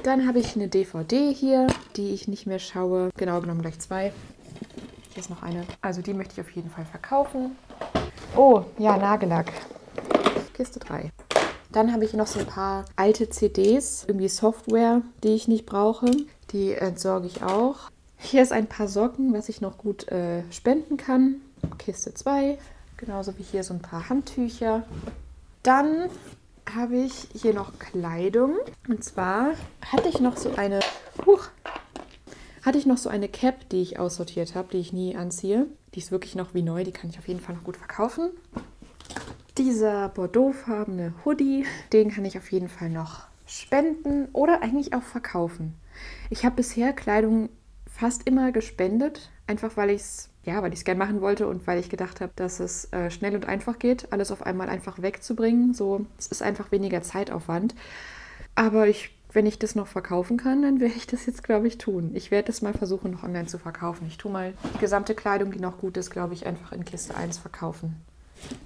Dann 0.04 0.26
habe 0.26 0.40
ich 0.40 0.56
eine 0.56 0.70
DVD 0.70 1.34
hier, 1.34 1.68
die 1.98 2.14
ich 2.14 2.30
nicht 2.30 2.48
mehr 2.48 2.60
schaue. 2.60 3.10
Genau 3.18 3.42
genommen 3.42 3.62
gleich 3.62 3.78
zwei. 3.80 4.14
Hier 5.10 5.20
ist 5.20 5.30
noch 5.30 5.44
eine. 5.44 5.66
Also 5.82 6.02
die 6.02 6.14
möchte 6.14 6.36
ich 6.36 6.42
auf 6.42 6.52
jeden 6.52 6.70
Fall 6.70 6.86
verkaufen. 6.86 7.58
Oh, 8.38 8.64
ja, 8.78 8.96
Nagellack. 8.96 9.52
Kiste 10.54 10.80
3. 10.80 11.12
Dann 11.72 11.94
habe 11.94 12.04
ich 12.04 12.14
noch 12.14 12.28
so 12.28 12.40
ein 12.40 12.46
paar 12.46 12.86
alte 12.96 13.30
CDs, 13.30 14.04
irgendwie 14.08 14.28
Software, 14.28 15.02
die 15.24 15.36
ich 15.36 15.48
nicht 15.48 15.66
brauche. 15.66 16.12
Die 16.52 16.74
entsorge 16.74 17.28
ich 17.28 17.44
auch. 17.44 17.90
Hier 18.18 18.42
ist 18.42 18.52
ein 18.52 18.68
paar 18.68 18.88
Socken, 18.88 19.34
was 19.34 19.50
ich 19.50 19.62
noch 19.62 19.78
gut 19.78 20.08
äh, 20.10 20.44
spenden 20.52 20.98
kann. 20.98 21.42
Kiste 21.78 22.14
2. 22.14 22.58
Genauso 22.98 23.38
wie 23.38 23.44
hier 23.44 23.64
so 23.64 23.74
ein 23.74 23.82
paar 23.82 24.10
Handtücher. 24.10 24.84
Dann 25.64 26.10
habe 26.76 26.98
ich 26.98 27.30
hier 27.34 27.54
noch 27.54 27.80
Kleidung. 27.80 28.58
Und 28.88 29.04
zwar 29.04 29.54
hatte 29.86 30.10
ich 30.10 30.20
noch 30.20 30.38
so 30.38 30.54
eine. 30.56 30.82
Huch, 31.26 31.48
hatte 32.64 32.78
ich 32.78 32.86
noch 32.86 32.98
so 32.98 33.10
eine 33.10 33.30
Cap, 33.30 33.70
die 33.70 33.82
ich 33.82 33.98
aussortiert 33.98 34.56
habe, 34.56 34.68
die 34.72 34.78
ich 34.78 34.94
nie 34.94 35.16
anziehe. 35.16 35.68
Die 35.96 36.00
ist 36.00 36.12
wirklich 36.12 36.36
noch 36.36 36.54
wie 36.54 36.62
neu, 36.62 36.84
die 36.84 36.92
kann 36.92 37.10
ich 37.10 37.18
auf 37.18 37.28
jeden 37.28 37.40
Fall 37.40 37.56
noch 37.56 37.64
gut 37.64 37.78
verkaufen. 37.78 38.32
Dieser 39.62 40.10
bordeauxfarbene 40.10 41.14
Hoodie, 41.24 41.68
den 41.94 42.10
kann 42.10 42.26
ich 42.26 42.36
auf 42.36 42.52
jeden 42.52 42.68
Fall 42.68 42.90
noch 42.90 43.28
spenden 43.46 44.28
oder 44.34 44.64
eigentlich 44.64 44.96
auch 44.96 45.04
verkaufen. 45.04 45.76
Ich 46.32 46.46
habe 46.46 46.56
bisher 46.56 46.94
Kleidung 46.94 47.50
fast 47.86 48.28
immer 48.28 48.52
gespendet, 48.52 49.30
einfach 49.46 49.78
weil 49.78 49.92
ich 49.92 50.02
es 50.02 50.30
ja, 50.44 50.64
weil 50.64 50.74
ich 50.74 50.80
es 50.80 50.84
gerne 50.84 50.98
machen 50.98 51.22
wollte 51.22 51.48
und 51.48 51.68
weil 51.68 51.80
ich 51.80 51.92
gedacht 51.92 52.22
habe, 52.22 52.32
dass 52.36 52.60
es 52.60 52.92
äh, 52.92 53.12
schnell 53.12 53.36
und 53.36 53.46
einfach 53.46 53.78
geht, 53.78 54.12
alles 54.12 54.32
auf 54.32 54.44
einmal 54.44 54.68
einfach 54.68 55.00
wegzubringen. 55.00 55.76
So, 55.76 56.08
es 56.18 56.26
ist 56.26 56.42
einfach 56.42 56.72
weniger 56.72 57.04
Zeitaufwand. 57.04 57.76
Aber 58.56 58.88
ich, 58.88 59.16
wenn 59.32 59.46
ich 59.46 59.60
das 59.60 59.76
noch 59.76 59.86
verkaufen 59.86 60.38
kann, 60.38 60.64
dann 60.64 60.80
werde 60.80 60.96
ich 60.96 61.06
das 61.06 61.28
jetzt, 61.28 61.44
glaube 61.44 61.68
ich, 61.68 61.78
tun. 61.78 62.10
Ich 62.16 62.32
werde 62.32 62.52
es 62.52 62.64
mal 62.64 62.74
versuchen, 62.74 63.12
noch 63.12 63.22
online 63.22 63.46
zu 63.46 63.60
verkaufen. 63.60 64.08
Ich 64.08 64.18
tue 64.18 64.32
mal 64.32 64.56
die 64.74 64.80
gesamte 64.80 65.14
Kleidung, 65.14 65.52
die 65.52 65.60
noch 65.60 65.78
gut 65.78 65.98
ist, 65.98 66.10
glaube 66.10 66.34
ich, 66.34 66.48
einfach 66.48 66.72
in 66.72 66.84
Kiste 66.84 67.16
1 67.16 67.38
verkaufen. 67.38 68.04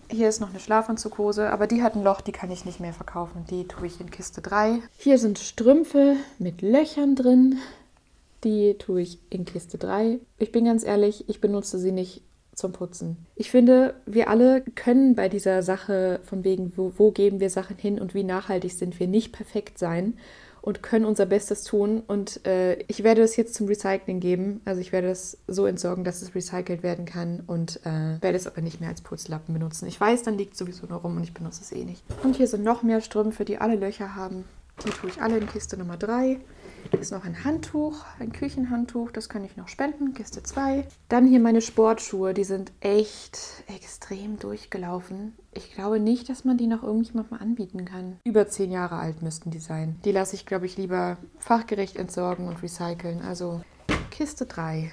Hier 0.10 0.30
ist 0.30 0.40
noch 0.40 0.50
eine 0.50 0.60
Schlafanzughose, 0.60 1.50
aber 1.50 1.68
die 1.68 1.82
hat 1.82 1.96
ein 1.96 2.04
Loch, 2.04 2.22
die 2.22 2.32
kann 2.32 2.52
ich 2.52 2.66
nicht 2.66 2.80
mehr 2.80 2.94
verkaufen. 2.94 3.46
Die 3.50 3.68
tue 3.68 3.88
ich 3.88 4.00
in 4.00 4.12
Kiste 4.12 4.42
3. 4.42 4.80
Hier 4.98 5.18
sind 5.18 5.40
Strümpfe 5.40 6.16
mit 6.40 6.62
Löchern 6.62 7.16
drin. 7.16 7.58
Die 8.44 8.76
tue 8.78 9.02
ich 9.02 9.20
in 9.30 9.46
Kiste 9.46 9.78
3. 9.78 10.20
Ich 10.38 10.52
bin 10.52 10.66
ganz 10.66 10.84
ehrlich, 10.84 11.28
ich 11.28 11.42
benutze 11.42 11.80
sie 11.80 11.92
nicht 11.92 12.22
zum 12.54 12.72
Putzen. 12.72 13.18
Ich 13.36 13.52
finde, 13.52 13.96
wir 14.06 14.30
alle 14.30 14.62
können 14.62 15.16
bei 15.16 15.28
dieser 15.28 15.62
Sache 15.62 16.20
von 16.24 16.44
wegen, 16.44 16.72
wo, 16.76 16.94
wo 16.98 17.12
geben 17.12 17.40
wir 17.40 17.50
Sachen 17.50 17.78
hin 17.78 18.00
und 18.00 18.14
wie 18.14 18.24
nachhaltig 18.24 18.72
sind 18.72 19.00
wir, 19.00 19.08
nicht 19.08 19.34
perfekt 19.34 19.78
sein 19.78 20.14
und 20.66 20.82
können 20.82 21.06
unser 21.06 21.28
Bestes 21.28 21.64
tun. 21.64 22.02
Und 22.08 22.44
äh, 22.48 22.78
ich 22.88 23.04
werde 23.04 23.22
das 23.22 23.36
jetzt 23.36 23.54
zum 23.54 23.68
Recycling 23.68 24.20
geben. 24.20 24.62
Also 24.66 24.82
ich 24.82 24.92
werde 24.92 25.10
das 25.10 25.38
so 25.48 25.68
entsorgen, 25.68 26.04
dass 26.04 26.24
es 26.24 26.34
recycelt 26.34 26.82
werden 26.82 27.06
kann 27.06 27.44
und 27.46 27.86
äh, 27.86 28.20
werde 28.20 28.36
es 28.36 28.48
aber 28.48 28.62
nicht 28.62 28.82
mehr 28.82 28.90
als 28.90 29.02
Putzlappen 29.02 29.54
benutzen. 29.54 29.88
Ich 29.88 30.02
weiß, 30.02 30.24
dann 30.24 30.40
liegt 30.40 30.54
es 30.54 30.60
sowieso 30.60 30.88
nur 30.88 31.02
rum 31.02 31.18
und 31.18 31.24
ich 31.24 31.36
benutze 31.36 31.62
es 31.62 31.72
eh 31.72 31.86
nicht. 31.86 32.04
Und 32.24 32.36
hier 32.36 32.48
sind 32.48 32.64
noch 32.64 32.82
mehr 32.82 33.02
Strümpfe, 33.02 33.46
die 33.46 33.60
alle 33.60 33.76
Löcher 33.76 34.16
haben. 34.16 34.44
Die 34.84 34.90
tue 34.90 35.12
ich 35.12 35.22
alle 35.22 35.38
in 35.38 35.48
Kiste 35.48 35.78
Nummer 35.78 35.98
3. 35.98 36.40
Hier 36.92 37.00
ist 37.00 37.12
noch 37.12 37.26
ein 37.26 37.44
Handtuch, 37.44 38.06
ein 38.20 38.32
Küchenhandtuch, 38.32 39.12
das 39.12 39.28
kann 39.28 39.44
ich 39.44 39.58
noch 39.58 39.68
spenden, 39.68 40.14
Kiste 40.14 40.44
2. 40.44 40.88
Dann 41.10 41.26
hier 41.26 41.40
meine 41.40 41.62
Sportschuhe, 41.62 42.34
die 42.34 42.44
sind 42.44 42.72
echt 42.80 43.40
extrem 43.68 44.38
durchgelaufen. 44.38 45.34
Ich 45.52 45.74
glaube 45.74 46.00
nicht, 46.00 46.30
dass 46.30 46.46
man 46.46 46.58
die 46.58 46.68
noch 46.68 46.84
irgendjemandem 46.84 47.40
anbieten 47.40 47.86
kann. 47.86 48.20
Über 48.24 48.48
zehn 48.48 48.72
Jahre 48.72 48.98
alt 48.98 49.24
müssten 49.24 49.50
die 49.50 49.60
sein. 49.60 49.96
Die 50.06 50.12
lasse 50.12 50.36
ich, 50.36 50.46
glaube 50.46 50.68
ich, 50.68 50.78
lieber 50.78 51.18
fachgerecht 51.40 51.96
entsorgen 51.96 52.48
und 52.48 52.62
recyceln. 52.62 53.22
Also 53.22 53.62
Kiste 54.12 54.46
3. 54.46 54.92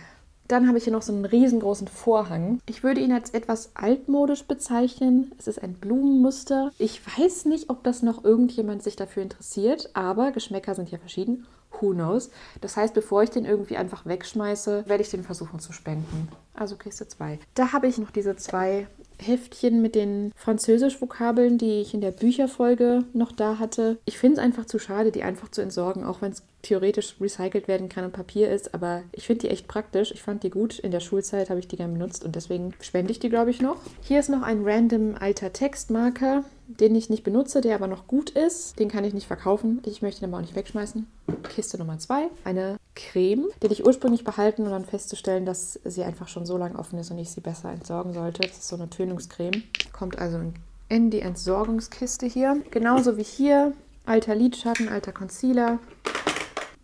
Dann 0.49 0.69
habe 0.69 0.79
ich 0.79 0.85
hier 0.85 0.93
noch 0.93 1.03
so 1.03 1.13
einen 1.13 1.25
riesengroßen 1.25 1.89
Vorhang. 1.89 2.59
Ich 2.67 2.83
würde 2.83 3.01
ihn 3.01 3.13
als 3.13 3.31
etwas 3.31 3.71
altmodisch 3.75 4.45
bezeichnen. 4.45 5.33
Es 5.39 5.47
ist 5.47 5.63
ein 5.63 5.75
Blumenmuster. 5.75 6.73
Ich 6.79 7.01
weiß 7.07 7.45
nicht, 7.47 7.71
ob 7.71 7.85
das 7.85 8.03
noch 8.03 8.25
irgendjemand 8.25 8.83
sich 8.83 8.97
dafür 8.97 9.23
interessiert, 9.23 9.91
aber 9.95 10.33
Geschmäcker 10.33 10.75
sind 10.75 10.91
ja 10.91 10.99
verschieden 10.99 11.47
knows. 11.91 12.31
Das 12.61 12.77
heißt, 12.77 12.95
bevor 12.95 13.23
ich 13.23 13.31
den 13.31 13.45
irgendwie 13.45 13.77
einfach 13.77 14.07
wegschmeiße, 14.07 14.85
werde 14.87 15.03
ich 15.03 15.11
den 15.11 15.25
versuchen 15.25 15.61
zu 15.61 15.73
spenden. 15.73 16.29
Also 16.55 16.77
Kiste 16.77 17.09
2. 17.09 17.39
Da 17.55 17.73
habe 17.73 17.87
ich 17.87 17.99
noch 17.99 18.11
diese 18.11 18.37
zwei 18.37 18.87
Heftchen 19.19 19.81
mit 19.81 19.95
den 19.95 20.33
Französisch-Vokabeln, 20.37 21.57
die 21.59 21.81
ich 21.81 21.95
in 21.95 22.01
der 22.01 22.11
Bücherfolge 22.11 23.05
noch 23.13 23.33
da 23.33 23.59
hatte. 23.59 23.99
Ich 24.05 24.19
finde 24.19 24.39
es 24.39 24.45
einfach 24.45 24.67
zu 24.67 24.79
schade, 24.79 25.13
die 25.13 25.23
einfach 25.23 25.51
zu 25.51 25.63
entsorgen, 25.63 26.05
auch 26.05 26.21
wenn 26.21 26.33
es 26.33 26.43
theoretisch 26.63 27.17
recycelt 27.21 27.69
werden 27.69 27.89
kann 27.89 28.05
und 28.05 28.13
Papier 28.13 28.51
ist. 28.51 28.75
Aber 28.75 29.03
ich 29.13 29.27
finde 29.27 29.43
die 29.43 29.51
echt 29.51 29.69
praktisch. 29.69 30.13
Ich 30.13 30.23
fand 30.23 30.43
die 30.43 30.51
gut. 30.51 30.79
In 30.79 30.91
der 30.91 31.01
Schulzeit 31.01 31.51
habe 31.51 31.61
ich 31.61 31.69
die 31.69 31.77
gerne 31.77 31.93
benutzt 31.93 32.25
und 32.25 32.37
deswegen 32.37 32.75
spende 32.81 33.13
ich 33.13 33.21
die, 33.21 33.31
glaube 33.31 33.51
ich, 33.51 33.61
noch. 33.61 33.77
Hier 34.03 34.21
ist 34.21 34.29
noch 34.29 34.43
ein 34.43 34.63
random 34.65 35.17
alter 35.19 35.53
Textmarker 35.53 36.45
den 36.81 36.95
ich 36.95 37.11
nicht 37.11 37.25
benutze, 37.25 37.61
der 37.61 37.75
aber 37.75 37.87
noch 37.87 38.07
gut 38.07 38.31
ist. 38.31 38.79
Den 38.79 38.89
kann 38.89 39.05
ich 39.05 39.15
nicht 39.15 39.27
verkaufen. 39.27 39.83
Ich 39.87 40.03
möchte 40.03 40.23
ihn 40.23 40.29
aber 40.29 40.39
auch 40.39 40.43
nicht 40.43 40.57
wegschmeißen. 40.57 41.07
Kiste 41.49 41.79
Nummer 41.79 41.99
zwei, 41.99 42.29
eine 42.45 42.77
Creme, 42.95 43.49
die 43.63 43.69
ich 43.69 43.85
ursprünglich 43.85 44.25
behalten 44.25 44.63
und 44.63 44.71
dann 44.71 44.85
festzustellen, 44.85 45.47
dass 45.47 45.81
sie 45.85 46.03
einfach 46.03 46.29
schon 46.29 46.47
so 46.47 46.57
lange 46.57 46.79
offen 46.79 46.99
ist 46.99 47.11
und 47.11 47.19
ich 47.19 47.31
sie 47.31 47.41
besser 47.41 47.71
entsorgen 47.71 48.13
sollte. 48.13 48.43
Das 48.43 48.59
ist 48.59 48.69
so 48.69 48.77
eine 48.77 48.91
Tönungscreme. 48.91 49.63
Kommt 49.93 50.19
also 50.19 50.41
in 50.89 51.11
die 51.11 51.21
Entsorgungskiste 51.21 52.27
hier. 52.27 52.61
Genauso 52.71 53.17
wie 53.17 53.23
hier 53.23 53.73
alter 54.05 54.35
Lidschatten, 54.35 54.89
alter 54.89 55.13
Concealer. 55.13 55.79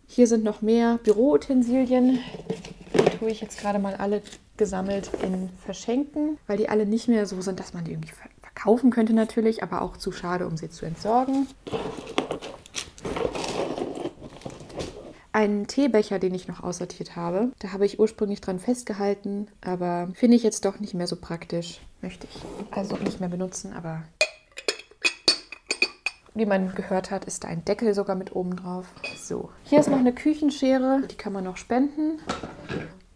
Hier 0.07 0.27
sind 0.27 0.43
noch 0.43 0.61
mehr 0.61 0.99
Büroutensilien. 1.03 2.19
Die 2.93 3.17
tue 3.17 3.29
ich 3.29 3.41
jetzt 3.41 3.59
gerade 3.59 3.79
mal 3.79 3.95
alle 3.95 4.21
gesammelt 4.57 5.09
in 5.23 5.49
Verschenken, 5.63 6.37
weil 6.47 6.57
die 6.57 6.69
alle 6.69 6.85
nicht 6.85 7.07
mehr 7.07 7.25
so 7.25 7.41
sind, 7.41 7.59
dass 7.59 7.73
man 7.73 7.85
die 7.85 7.91
irgendwie 7.91 8.13
verkaufen 8.59 8.91
könnte 8.91 9.13
natürlich, 9.13 9.63
aber 9.63 9.81
auch 9.81 9.95
zu 9.95 10.11
schade, 10.11 10.45
um 10.45 10.57
sie 10.57 10.69
zu 10.69 10.85
entsorgen. 10.85 11.47
Einen 15.31 15.67
Teebecher, 15.67 16.19
den 16.19 16.33
ich 16.33 16.49
noch 16.49 16.61
aussortiert 16.61 17.15
habe. 17.15 17.51
Da 17.59 17.71
habe 17.71 17.85
ich 17.85 17.99
ursprünglich 17.99 18.41
dran 18.41 18.59
festgehalten, 18.59 19.47
aber 19.61 20.09
finde 20.13 20.35
ich 20.35 20.43
jetzt 20.43 20.65
doch 20.65 20.79
nicht 20.79 20.93
mehr 20.93 21.07
so 21.07 21.15
praktisch. 21.15 21.79
Möchte 22.01 22.27
ich 22.29 22.41
also 22.71 22.97
nicht 22.97 23.21
mehr 23.21 23.29
benutzen, 23.29 23.71
aber 23.71 24.03
wie 26.33 26.45
man 26.45 26.75
gehört 26.75 27.11
hat, 27.11 27.25
ist 27.25 27.45
da 27.45 27.47
ein 27.47 27.63
Deckel 27.63 27.93
sogar 27.93 28.17
mit 28.17 28.35
oben 28.35 28.57
drauf. 28.57 28.87
So, 29.17 29.51
hier 29.63 29.79
ist 29.79 29.89
noch 29.89 29.99
eine 29.99 30.13
Küchenschere, 30.13 31.03
die 31.09 31.15
kann 31.15 31.31
man 31.31 31.45
noch 31.45 31.57
spenden. 31.57 32.19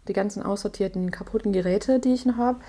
Die 0.08 0.12
ganzen 0.14 0.42
aussortierten 0.42 1.10
kaputten 1.10 1.52
Geräte, 1.52 2.00
die 2.00 2.14
ich 2.14 2.24
noch 2.24 2.36
habe. 2.36 2.60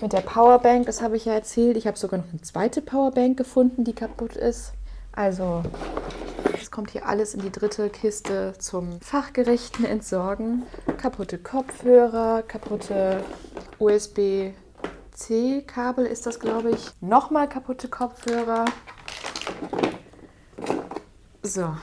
Mit 0.00 0.12
der 0.12 0.20
Powerbank, 0.20 0.86
das 0.86 1.02
habe 1.02 1.16
ich 1.16 1.24
ja 1.24 1.32
erzählt. 1.32 1.76
Ich 1.76 1.88
habe 1.88 1.98
sogar 1.98 2.20
noch 2.20 2.30
eine 2.30 2.40
zweite 2.40 2.80
Powerbank 2.80 3.36
gefunden, 3.36 3.82
die 3.82 3.94
kaputt 3.94 4.36
ist. 4.36 4.74
Also, 5.10 5.64
es 6.60 6.70
kommt 6.70 6.90
hier 6.90 7.06
alles 7.06 7.34
in 7.34 7.40
die 7.40 7.50
dritte 7.50 7.90
Kiste 7.90 8.52
zum 8.58 9.00
fachgerechten 9.00 9.84
Entsorgen. 9.84 10.62
Kaputte 10.98 11.38
Kopfhörer, 11.38 12.42
kaputte 12.42 13.24
USB-C-Kabel 13.80 16.06
ist 16.06 16.26
das, 16.26 16.38
glaube 16.38 16.70
ich. 16.70 16.90
Nochmal 17.00 17.48
kaputte 17.48 17.88
Kopfhörer. 17.88 18.66
So, 21.42 21.74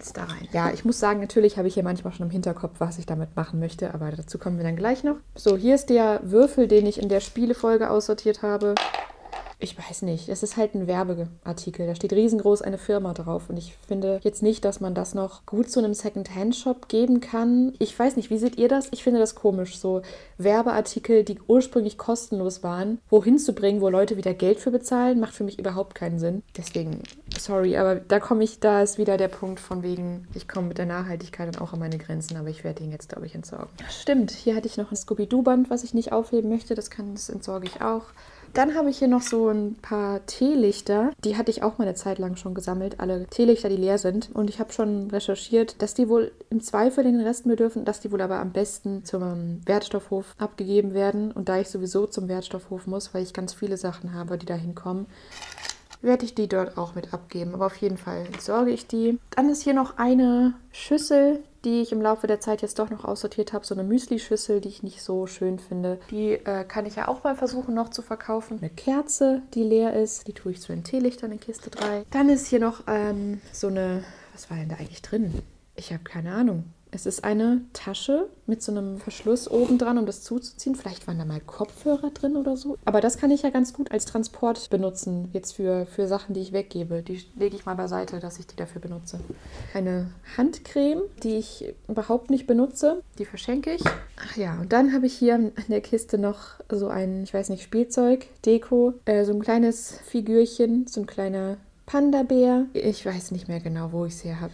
jetzt 0.00 0.16
da 0.16 0.24
rein. 0.24 0.48
Ja, 0.52 0.70
ich 0.72 0.84
muss 0.84 0.98
sagen, 0.98 1.20
natürlich 1.20 1.58
habe 1.58 1.68
ich 1.68 1.74
hier 1.74 1.82
manchmal 1.82 2.12
schon 2.12 2.26
im 2.26 2.30
Hinterkopf, 2.30 2.76
was 2.78 2.98
ich 2.98 3.06
damit 3.06 3.36
machen 3.36 3.60
möchte, 3.60 3.92
aber 3.92 4.10
dazu 4.10 4.38
kommen 4.38 4.56
wir 4.56 4.64
dann 4.64 4.76
gleich 4.76 5.04
noch. 5.04 5.16
So, 5.34 5.56
hier 5.56 5.74
ist 5.74 5.90
der 5.90 6.20
Würfel, 6.22 6.68
den 6.68 6.86
ich 6.86 7.00
in 7.00 7.08
der 7.08 7.20
Spielefolge 7.20 7.90
aussortiert 7.90 8.42
habe 8.42 8.74
ich 9.60 9.76
weiß 9.78 10.02
nicht, 10.02 10.28
es 10.28 10.42
ist 10.42 10.56
halt 10.56 10.74
ein 10.74 10.86
Werbeartikel. 10.86 11.86
Da 11.86 11.94
steht 11.94 12.12
riesengroß 12.12 12.62
eine 12.62 12.78
Firma 12.78 13.12
drauf. 13.12 13.50
Und 13.50 13.58
ich 13.58 13.76
finde 13.86 14.18
jetzt 14.22 14.42
nicht, 14.42 14.64
dass 14.64 14.80
man 14.80 14.94
das 14.94 15.14
noch 15.14 15.44
gut 15.44 15.70
zu 15.70 15.80
einem 15.80 15.92
Second-Hand-Shop 15.92 16.88
geben 16.88 17.20
kann. 17.20 17.74
Ich 17.78 17.96
weiß 17.96 18.16
nicht, 18.16 18.30
wie 18.30 18.38
seht 18.38 18.56
ihr 18.56 18.68
das? 18.68 18.88
Ich 18.90 19.04
finde 19.04 19.20
das 19.20 19.34
komisch, 19.34 19.78
so 19.78 20.00
Werbeartikel, 20.38 21.24
die 21.24 21.38
ursprünglich 21.46 21.98
kostenlos 21.98 22.62
waren, 22.62 22.98
wohin 23.10 23.38
zu 23.38 23.52
bringen, 23.52 23.82
wo 23.82 23.90
Leute 23.90 24.16
wieder 24.16 24.32
Geld 24.32 24.60
für 24.60 24.70
bezahlen, 24.70 25.20
macht 25.20 25.34
für 25.34 25.44
mich 25.44 25.58
überhaupt 25.58 25.94
keinen 25.94 26.18
Sinn. 26.18 26.42
Deswegen, 26.56 27.02
sorry, 27.38 27.76
aber 27.76 27.96
da 27.96 28.18
komme 28.18 28.44
ich, 28.44 28.60
da 28.60 28.82
ist 28.82 28.96
wieder 28.96 29.18
der 29.18 29.28
Punkt 29.28 29.60
von 29.60 29.82
wegen, 29.82 30.26
ich 30.34 30.48
komme 30.48 30.68
mit 30.68 30.78
der 30.78 30.86
Nachhaltigkeit 30.86 31.54
dann 31.54 31.62
auch 31.62 31.74
an 31.74 31.80
meine 31.80 31.98
Grenzen, 31.98 32.36
aber 32.38 32.48
ich 32.48 32.64
werde 32.64 32.82
ihn 32.82 32.92
jetzt, 32.92 33.10
glaube 33.10 33.26
ich, 33.26 33.34
entsorgen. 33.34 33.68
Stimmt, 33.90 34.30
hier 34.30 34.56
hatte 34.56 34.66
ich 34.66 34.78
noch 34.78 34.90
ein 34.90 34.96
Scooby-Doo-Band, 34.96 35.68
was 35.68 35.84
ich 35.84 35.92
nicht 35.92 36.12
aufheben 36.12 36.48
möchte. 36.48 36.74
Das 36.74 36.88
kann, 36.88 37.14
das 37.14 37.28
entsorge 37.28 37.66
ich 37.66 37.82
auch. 37.82 38.04
Dann 38.52 38.74
habe 38.74 38.90
ich 38.90 38.98
hier 38.98 39.08
noch 39.08 39.22
so 39.22 39.48
ein 39.48 39.76
paar 39.80 40.26
Teelichter. 40.26 41.12
Die 41.24 41.36
hatte 41.36 41.50
ich 41.50 41.62
auch 41.62 41.78
mal 41.78 41.84
eine 41.84 41.94
Zeit 41.94 42.18
lang 42.18 42.36
schon 42.36 42.54
gesammelt. 42.54 42.98
Alle 42.98 43.26
Teelichter, 43.26 43.68
die 43.68 43.76
leer 43.76 43.98
sind. 43.98 44.30
Und 44.34 44.50
ich 44.50 44.58
habe 44.58 44.72
schon 44.72 45.10
recherchiert, 45.10 45.80
dass 45.80 45.94
die 45.94 46.08
wohl 46.08 46.32
im 46.50 46.60
Zweifel 46.60 47.04
den 47.04 47.20
Restmüll 47.20 47.56
dürfen, 47.56 47.84
dass 47.84 48.00
die 48.00 48.10
wohl 48.10 48.20
aber 48.20 48.40
am 48.40 48.52
besten 48.52 49.04
zum 49.04 49.60
Wertstoffhof 49.66 50.34
abgegeben 50.38 50.94
werden. 50.94 51.30
Und 51.30 51.48
da 51.48 51.58
ich 51.60 51.68
sowieso 51.68 52.06
zum 52.06 52.28
Wertstoffhof 52.28 52.86
muss, 52.86 53.14
weil 53.14 53.22
ich 53.22 53.32
ganz 53.32 53.54
viele 53.54 53.76
Sachen 53.76 54.14
habe, 54.14 54.36
die 54.36 54.46
da 54.46 54.54
hinkommen, 54.54 55.06
werde 56.02 56.24
ich 56.24 56.34
die 56.34 56.48
dort 56.48 56.76
auch 56.76 56.94
mit 56.94 57.14
abgeben. 57.14 57.54
Aber 57.54 57.66
auf 57.66 57.76
jeden 57.76 57.98
Fall 57.98 58.26
sorge 58.40 58.72
ich 58.72 58.86
die. 58.86 59.18
Dann 59.30 59.48
ist 59.48 59.62
hier 59.62 59.74
noch 59.74 59.98
eine 59.98 60.54
Schüssel, 60.72 61.40
die 61.64 61.80
ich 61.80 61.92
im 61.92 62.00
Laufe 62.00 62.26
der 62.26 62.40
Zeit 62.40 62.62
jetzt 62.62 62.78
doch 62.78 62.90
noch 62.90 63.04
aussortiert 63.04 63.52
habe. 63.52 63.66
So 63.66 63.74
eine 63.74 63.84
Müsli-Schüssel, 63.84 64.60
die 64.60 64.68
ich 64.68 64.82
nicht 64.82 65.02
so 65.02 65.26
schön 65.26 65.58
finde. 65.58 66.00
Die 66.10 66.32
äh, 66.32 66.64
kann 66.64 66.86
ich 66.86 66.96
ja 66.96 67.08
auch 67.08 67.24
mal 67.24 67.36
versuchen 67.36 67.74
noch 67.74 67.90
zu 67.90 68.02
verkaufen. 68.02 68.58
Eine 68.60 68.70
Kerze, 68.70 69.42
die 69.54 69.62
leer 69.62 69.94
ist. 69.94 70.26
Die 70.26 70.32
tue 70.32 70.52
ich 70.52 70.60
zu 70.60 70.72
den 70.72 70.84
Teelichtern 70.84 71.32
in 71.32 71.40
Kiste 71.40 71.70
3. 71.70 72.04
Dann 72.10 72.28
ist 72.28 72.46
hier 72.46 72.60
noch 72.60 72.84
ähm, 72.86 73.40
so 73.52 73.68
eine... 73.68 74.04
Was 74.32 74.50
war 74.50 74.56
denn 74.56 74.68
da 74.68 74.76
eigentlich 74.76 75.02
drin? 75.02 75.42
Ich 75.76 75.92
habe 75.92 76.02
keine 76.04 76.32
Ahnung. 76.32 76.64
Es 76.92 77.06
ist 77.06 77.22
eine 77.22 77.62
Tasche 77.72 78.28
mit 78.46 78.62
so 78.62 78.72
einem 78.72 78.98
Verschluss 78.98 79.48
oben 79.48 79.78
dran, 79.78 79.96
um 79.96 80.06
das 80.06 80.22
zuzuziehen. 80.22 80.74
Vielleicht 80.74 81.06
waren 81.06 81.18
da 81.18 81.24
mal 81.24 81.40
Kopfhörer 81.40 82.10
drin 82.10 82.36
oder 82.36 82.56
so. 82.56 82.76
Aber 82.84 83.00
das 83.00 83.16
kann 83.16 83.30
ich 83.30 83.42
ja 83.42 83.50
ganz 83.50 83.72
gut 83.72 83.92
als 83.92 84.06
Transport 84.06 84.70
benutzen, 84.70 85.28
jetzt 85.32 85.52
für, 85.52 85.86
für 85.86 86.08
Sachen, 86.08 86.34
die 86.34 86.40
ich 86.40 86.52
weggebe. 86.52 87.02
Die 87.02 87.24
lege 87.36 87.54
ich 87.54 87.64
mal 87.64 87.74
beiseite, 87.74 88.18
dass 88.18 88.38
ich 88.40 88.46
die 88.48 88.56
dafür 88.56 88.80
benutze. 88.80 89.20
Eine 89.72 90.10
Handcreme, 90.36 91.02
die 91.22 91.36
ich 91.36 91.74
überhaupt 91.88 92.30
nicht 92.30 92.48
benutze. 92.48 93.02
Die 93.18 93.24
verschenke 93.24 93.72
ich. 93.72 93.82
Ach 94.16 94.36
ja, 94.36 94.58
und 94.60 94.72
dann 94.72 94.92
habe 94.92 95.06
ich 95.06 95.14
hier 95.14 95.36
in 95.36 95.52
der 95.68 95.80
Kiste 95.80 96.18
noch 96.18 96.38
so 96.70 96.88
ein, 96.88 97.22
ich 97.22 97.32
weiß 97.32 97.50
nicht, 97.50 97.62
Spielzeug, 97.62 98.26
Deko. 98.44 98.94
Äh, 99.04 99.24
so 99.24 99.32
ein 99.32 99.40
kleines 99.40 100.00
Figürchen, 100.06 100.88
so 100.88 101.00
ein 101.00 101.06
kleiner 101.06 101.56
Panda-Bär. 101.86 102.66
Ich 102.72 103.06
weiß 103.06 103.30
nicht 103.30 103.46
mehr 103.46 103.60
genau, 103.60 103.92
wo 103.92 104.06
ich 104.06 104.14
es 104.14 104.24
her 104.24 104.40
habe. 104.40 104.52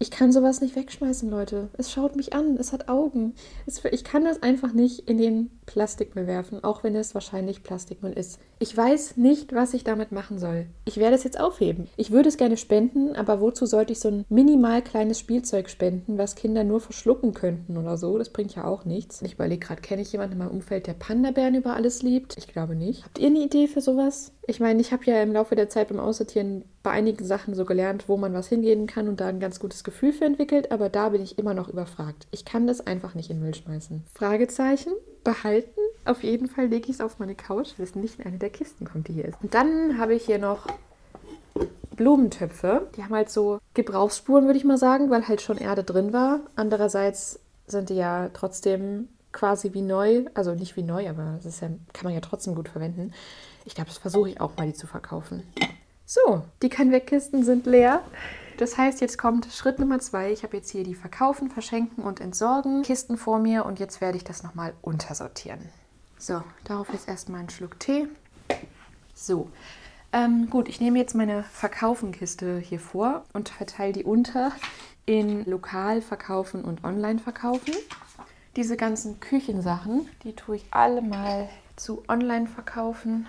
Ich 0.00 0.12
kann 0.12 0.30
sowas 0.30 0.60
nicht 0.60 0.76
wegschmeißen, 0.76 1.28
Leute. 1.28 1.70
Es 1.76 1.90
schaut 1.90 2.14
mich 2.14 2.32
an, 2.32 2.56
es 2.56 2.72
hat 2.72 2.88
Augen. 2.88 3.34
Es, 3.66 3.84
ich 3.84 4.04
kann 4.04 4.24
das 4.24 4.42
einfach 4.44 4.72
nicht 4.72 5.08
in 5.08 5.18
den 5.18 5.50
Plastikmüll 5.66 6.28
werfen, 6.28 6.62
auch 6.62 6.84
wenn 6.84 6.94
es 6.94 7.14
wahrscheinlich 7.14 7.64
Plastikmüll 7.64 8.12
ist. 8.12 8.38
Ich 8.60 8.76
weiß 8.76 9.16
nicht, 9.16 9.54
was 9.54 9.72
ich 9.72 9.84
damit 9.84 10.10
machen 10.10 10.38
soll. 10.38 10.66
Ich 10.84 10.96
werde 10.96 11.14
es 11.14 11.22
jetzt 11.22 11.38
aufheben. 11.38 11.86
Ich 11.96 12.10
würde 12.10 12.28
es 12.28 12.36
gerne 12.36 12.56
spenden, 12.56 13.14
aber 13.14 13.40
wozu 13.40 13.66
sollte 13.66 13.92
ich 13.92 14.00
so 14.00 14.08
ein 14.08 14.24
minimal 14.28 14.82
kleines 14.82 15.20
Spielzeug 15.20 15.70
spenden, 15.70 16.18
was 16.18 16.34
Kinder 16.34 16.64
nur 16.64 16.80
verschlucken 16.80 17.34
könnten 17.34 17.76
oder 17.76 17.96
so? 17.96 18.18
Das 18.18 18.30
bringt 18.30 18.56
ja 18.56 18.64
auch 18.64 18.84
nichts. 18.84 19.22
Ich 19.22 19.34
überlege 19.34 19.64
gerade, 19.64 19.80
kenne 19.80 20.02
ich 20.02 20.10
jemanden 20.10 20.32
in 20.32 20.38
meinem 20.38 20.50
Umfeld, 20.50 20.88
der 20.88 20.94
Panda-Bären 20.94 21.54
über 21.54 21.74
alles 21.74 22.02
liebt? 22.02 22.36
Ich 22.36 22.48
glaube 22.48 22.74
nicht. 22.74 23.04
Habt 23.04 23.20
ihr 23.20 23.28
eine 23.28 23.44
Idee 23.44 23.68
für 23.68 23.80
sowas? 23.80 24.32
Ich 24.48 24.58
meine, 24.58 24.80
ich 24.80 24.92
habe 24.92 25.04
ja 25.04 25.22
im 25.22 25.32
Laufe 25.32 25.54
der 25.54 25.68
Zeit 25.68 25.88
beim 25.88 26.00
Aussortieren 26.00 26.64
bei 26.82 26.90
einigen 26.90 27.24
Sachen 27.24 27.54
so 27.54 27.64
gelernt, 27.64 28.08
wo 28.08 28.16
man 28.16 28.32
was 28.32 28.48
hingehen 28.48 28.86
kann 28.86 29.08
und 29.08 29.20
da 29.20 29.26
ein 29.26 29.40
ganz 29.40 29.60
gutes 29.60 29.84
Gefühl 29.84 30.12
für 30.12 30.24
entwickelt, 30.24 30.72
aber 30.72 30.88
da 30.88 31.10
bin 31.10 31.22
ich 31.22 31.38
immer 31.38 31.54
noch 31.54 31.68
überfragt. 31.68 32.26
Ich 32.32 32.44
kann 32.44 32.66
das 32.66 32.84
einfach 32.84 33.14
nicht 33.14 33.30
in 33.30 33.40
Müll 33.40 33.54
schmeißen. 33.54 34.04
Fragezeichen? 34.14 34.92
Behalten? 35.24 35.80
Auf 36.04 36.22
jeden 36.22 36.48
Fall 36.48 36.66
lege 36.66 36.88
ich 36.88 36.96
es 36.96 37.00
auf 37.00 37.18
meine 37.18 37.34
Couch, 37.34 37.74
weil 37.76 37.84
es 37.84 37.94
nicht 37.94 38.18
in 38.18 38.26
eine 38.26 38.38
der 38.38 38.50
Kisten 38.50 38.86
kommt, 38.86 39.08
die 39.08 39.14
hier 39.14 39.26
ist. 39.26 39.38
Und 39.42 39.54
dann 39.54 39.98
habe 39.98 40.14
ich 40.14 40.24
hier 40.24 40.38
noch 40.38 40.66
Blumentöpfe. 41.96 42.88
Die 42.96 43.04
haben 43.04 43.14
halt 43.14 43.30
so 43.30 43.58
Gebrauchsspuren, 43.74 44.46
würde 44.46 44.58
ich 44.58 44.64
mal 44.64 44.78
sagen, 44.78 45.10
weil 45.10 45.28
halt 45.28 45.42
schon 45.42 45.58
Erde 45.58 45.84
drin 45.84 46.12
war. 46.12 46.40
Andererseits 46.56 47.40
sind 47.66 47.90
die 47.90 47.96
ja 47.96 48.30
trotzdem 48.32 49.08
quasi 49.32 49.74
wie 49.74 49.82
neu. 49.82 50.24
Also 50.34 50.54
nicht 50.54 50.76
wie 50.76 50.82
neu, 50.82 51.08
aber 51.08 51.34
das 51.36 51.46
ist 51.46 51.60
ja, 51.60 51.68
kann 51.92 52.04
man 52.04 52.14
ja 52.14 52.20
trotzdem 52.20 52.54
gut 52.54 52.68
verwenden. 52.68 53.12
Ich 53.64 53.74
glaube, 53.74 53.88
das 53.88 53.98
versuche 53.98 54.30
ich 54.30 54.40
auch 54.40 54.56
mal, 54.56 54.66
die 54.66 54.74
zu 54.74 54.86
verkaufen. 54.86 55.42
So, 56.06 56.42
die 56.62 56.70
Kann-Weg-Kisten 56.70 57.44
sind 57.44 57.66
leer. 57.66 58.00
Das 58.58 58.76
heißt, 58.76 59.00
jetzt 59.00 59.18
kommt 59.18 59.46
Schritt 59.52 59.78
Nummer 59.78 60.00
zwei. 60.00 60.32
Ich 60.32 60.42
habe 60.42 60.56
jetzt 60.56 60.70
hier 60.70 60.82
die 60.82 60.96
Verkaufen, 60.96 61.48
Verschenken 61.48 62.02
und 62.02 62.20
Entsorgen 62.20 62.82
Kisten 62.82 63.16
vor 63.16 63.38
mir 63.38 63.64
und 63.64 63.78
jetzt 63.78 64.00
werde 64.00 64.16
ich 64.16 64.24
das 64.24 64.42
nochmal 64.42 64.74
untersortieren. 64.82 65.60
So, 66.18 66.42
darauf 66.64 66.92
jetzt 66.92 67.06
erstmal 67.06 67.38
einen 67.38 67.50
Schluck 67.50 67.78
Tee. 67.78 68.08
So, 69.14 69.48
ähm, 70.12 70.50
gut, 70.50 70.68
ich 70.68 70.80
nehme 70.80 70.98
jetzt 70.98 71.14
meine 71.14 71.44
Verkaufen-Kiste 71.44 72.58
hier 72.58 72.80
vor 72.80 73.24
und 73.32 73.48
verteile 73.48 73.92
die 73.92 74.02
unter 74.02 74.50
in 75.06 75.44
lokal 75.44 76.02
verkaufen 76.02 76.64
und 76.64 76.82
online 76.82 77.20
verkaufen. 77.20 77.72
Diese 78.56 78.76
ganzen 78.76 79.20
Küchensachen, 79.20 80.08
die 80.24 80.34
tue 80.34 80.56
ich 80.56 80.66
alle 80.72 81.00
mal 81.00 81.48
zu 81.76 82.02
online 82.08 82.48
verkaufen. 82.48 83.28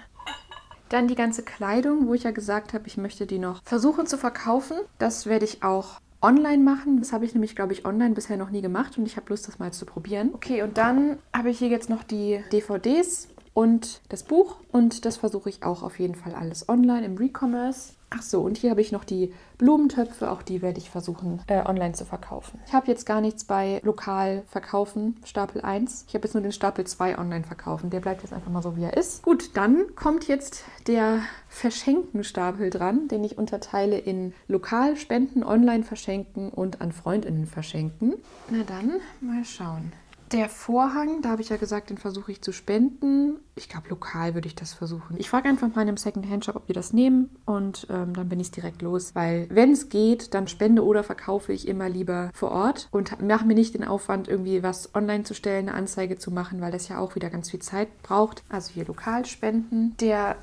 Dann 0.90 1.08
die 1.08 1.16
ganze 1.16 1.44
Kleidung, 1.44 2.08
wo 2.08 2.16
ich 2.16 2.24
ja 2.24 2.32
gesagt 2.32 2.74
habe, 2.74 2.88
ich 2.88 2.98
möchte 2.98 3.28
die 3.28 3.40
noch 3.40 3.62
versuchen 3.64 4.08
zu 4.08 4.18
verkaufen. 4.18 4.78
Das 4.98 5.28
werde 5.28 5.46
ich 5.46 5.64
auch 5.64 6.02
online 6.22 6.64
machen. 6.64 7.00
Das 7.00 7.14
habe 7.14 7.26
ich 7.26 7.34
nämlich, 7.34 7.56
glaube 7.56 7.74
ich, 7.74 7.86
online 7.86 8.16
bisher 8.16 8.38
noch 8.38 8.50
nie 8.50 8.62
gemacht 8.62 8.98
und 8.98 9.06
ich 9.06 9.16
habe 9.16 9.30
Lust, 9.30 9.48
das 9.48 9.60
mal 9.60 9.72
zu 9.72 9.86
probieren. 9.86 10.32
Okay, 10.34 10.64
und 10.64 10.78
dann 10.78 11.20
habe 11.34 11.52
ich 11.52 11.60
hier 11.60 11.70
jetzt 11.70 11.90
noch 11.90 12.04
die 12.04 12.44
DVDs 12.52 13.28
und 13.54 14.02
das 14.10 14.24
Buch 14.24 14.58
und 14.72 15.06
das 15.06 15.18
versuche 15.18 15.50
ich 15.50 15.64
auch 15.64 15.84
auf 15.84 16.00
jeden 16.00 16.16
Fall 16.16 16.34
alles 16.34 16.68
online 16.68 17.06
im 17.06 17.18
Recommerce. 17.18 17.94
Ach 18.12 18.24
so, 18.24 18.42
und 18.42 18.58
hier 18.58 18.72
habe 18.72 18.82
ich 18.82 18.92
noch 18.92 19.04
die 19.04 19.34
Blumentöpfe, 19.60 20.32
auch 20.32 20.42
die 20.42 20.62
werde 20.62 20.80
ich 20.80 20.90
versuchen 20.90 21.42
äh, 21.48 21.64
online 21.64 21.94
zu 21.94 22.06
verkaufen. 22.06 22.60
Ich 22.66 22.74
habe 22.74 22.88
jetzt 22.88 23.06
gar 23.06 23.22
nichts 23.22 23.44
bei 23.44 23.80
lokal 23.84 24.44
verkaufen, 24.48 25.18
Stapel 25.24 25.62
1. 25.62 26.06
Ich 26.08 26.16
habe 26.16 26.26
jetzt 26.26 26.34
nur 26.34 26.42
den 26.42 26.52
Stapel 26.52 26.88
2 26.88 27.20
online 27.20 27.44
verkaufen. 27.44 27.92
Der 27.92 28.00
bleibt 28.00 28.24
jetzt 28.24 28.34
einfach 28.34 28.52
mal 28.52 28.64
so, 28.64 28.76
wie 28.78 28.84
er 28.84 28.98
ist. 28.98 29.22
Gut, 29.22 29.52
dann 29.56 29.96
kommt 29.96 30.28
jetzt 30.28 30.64
der 30.88 31.20
Verschenken-Stapel 31.50 32.72
dran, 32.72 33.08
den 33.10 33.24
ich 33.24 33.38
unterteile 33.38 34.00
in 34.00 34.34
lokal 34.48 34.96
spenden, 34.96 35.44
online 35.44 35.84
verschenken 35.84 36.50
und 36.50 36.82
an 36.82 36.92
Freundinnen 36.92 37.46
verschenken. 37.46 38.16
Na 38.50 38.64
dann, 38.64 39.02
mal 39.22 39.46
schauen. 39.46 39.92
Der 40.32 40.48
Vorhang, 40.48 41.24
da 41.24 41.30
habe 41.30 41.42
ich 41.42 41.50
ja 41.50 41.58
gesagt, 41.58 41.90
den 41.90 41.98
versuche 41.98 42.32
ich 42.32 42.42
zu 42.42 42.52
spenden. 42.52 43.40
Ich 43.56 43.68
glaube, 43.68 43.90
lokal 43.90 44.36
würde 44.36 44.48
ich 44.48 44.54
das 44.54 44.74
versuchen. 44.74 45.16
Ich 45.18 45.28
frage 45.28 45.50
einfach 45.50 45.70
mal 45.70 45.82
in 45.82 45.88
einem 45.88 45.98
Second-Hand-Shop, 45.98 46.56
ob 46.56 46.68
die 46.68 46.74
das 46.74 46.94
nehmen 46.94 47.36
und 47.46 47.88
ähm, 47.90 48.14
dann 48.14 48.30
bin 48.30 48.40
ich 48.40 48.52
direkt 48.52 48.84
los. 48.84 49.16
Weil, 49.16 49.48
wenn 49.50 49.72
es 49.72 49.90
geht, 49.90 50.36
dann 50.36 50.48
spende 50.48 50.86
oder 50.86 51.04
verkaufe 51.04 51.52
ich 51.52 51.68
immer 51.68 51.90
lieber 51.90 52.30
vor 52.34 52.52
Ort 52.52 52.90
und 52.92 53.20
mache 53.22 53.46
mir 53.46 53.56
nicht 53.56 53.74
den 53.74 53.84
Aufwand, 53.84 54.28
irgendwie 54.28 54.62
was 54.62 54.94
online 54.94 55.24
zu 55.24 55.34
stellen, 55.34 55.68
eine 55.68 55.78
Anzeige 55.78 56.20
zu 56.20 56.30
machen, 56.30 56.62
weil 56.62 56.72
das 56.72 56.90
ja 56.90 57.00
auch 57.00 57.16
wieder 57.16 57.32
ganz 57.32 57.50
viel 57.50 57.62
Zeit 57.62 58.04
braucht. 58.04 58.44
Also 58.50 58.72
hier 58.74 58.86
lokal 58.86 59.26
spenden. 59.26 59.96
Der 60.00 60.36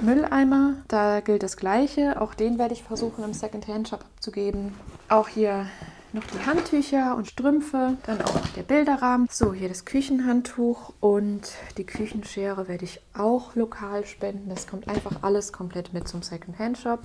Mülleimer, 0.00 0.76
da 0.88 1.20
gilt 1.20 1.42
das 1.42 1.58
Gleiche. 1.58 2.20
Auch 2.20 2.34
den 2.34 2.58
werde 2.58 2.72
ich 2.72 2.82
versuchen, 2.82 3.24
im 3.24 3.34
Second-Hand-Shop 3.34 4.00
abzugeben. 4.00 4.72
Auch 5.08 5.28
hier 5.28 5.66
noch 6.16 6.24
die 6.24 6.46
Handtücher 6.46 7.14
und 7.14 7.28
Strümpfe, 7.28 7.96
dann 8.06 8.22
auch 8.22 8.34
noch 8.34 8.48
der 8.48 8.62
Bilderrahmen. 8.62 9.28
So, 9.30 9.52
hier 9.52 9.68
das 9.68 9.84
Küchenhandtuch 9.84 10.94
und 11.00 11.52
die 11.76 11.84
Küchenschere 11.84 12.68
werde 12.68 12.84
ich 12.84 13.00
auch 13.14 13.54
lokal 13.54 14.06
spenden. 14.06 14.48
Das 14.48 14.66
kommt 14.66 14.88
einfach 14.88 15.22
alles 15.22 15.52
komplett 15.52 15.92
mit 15.92 16.08
zum 16.08 16.22
Second-Hand-Shop. 16.22 17.00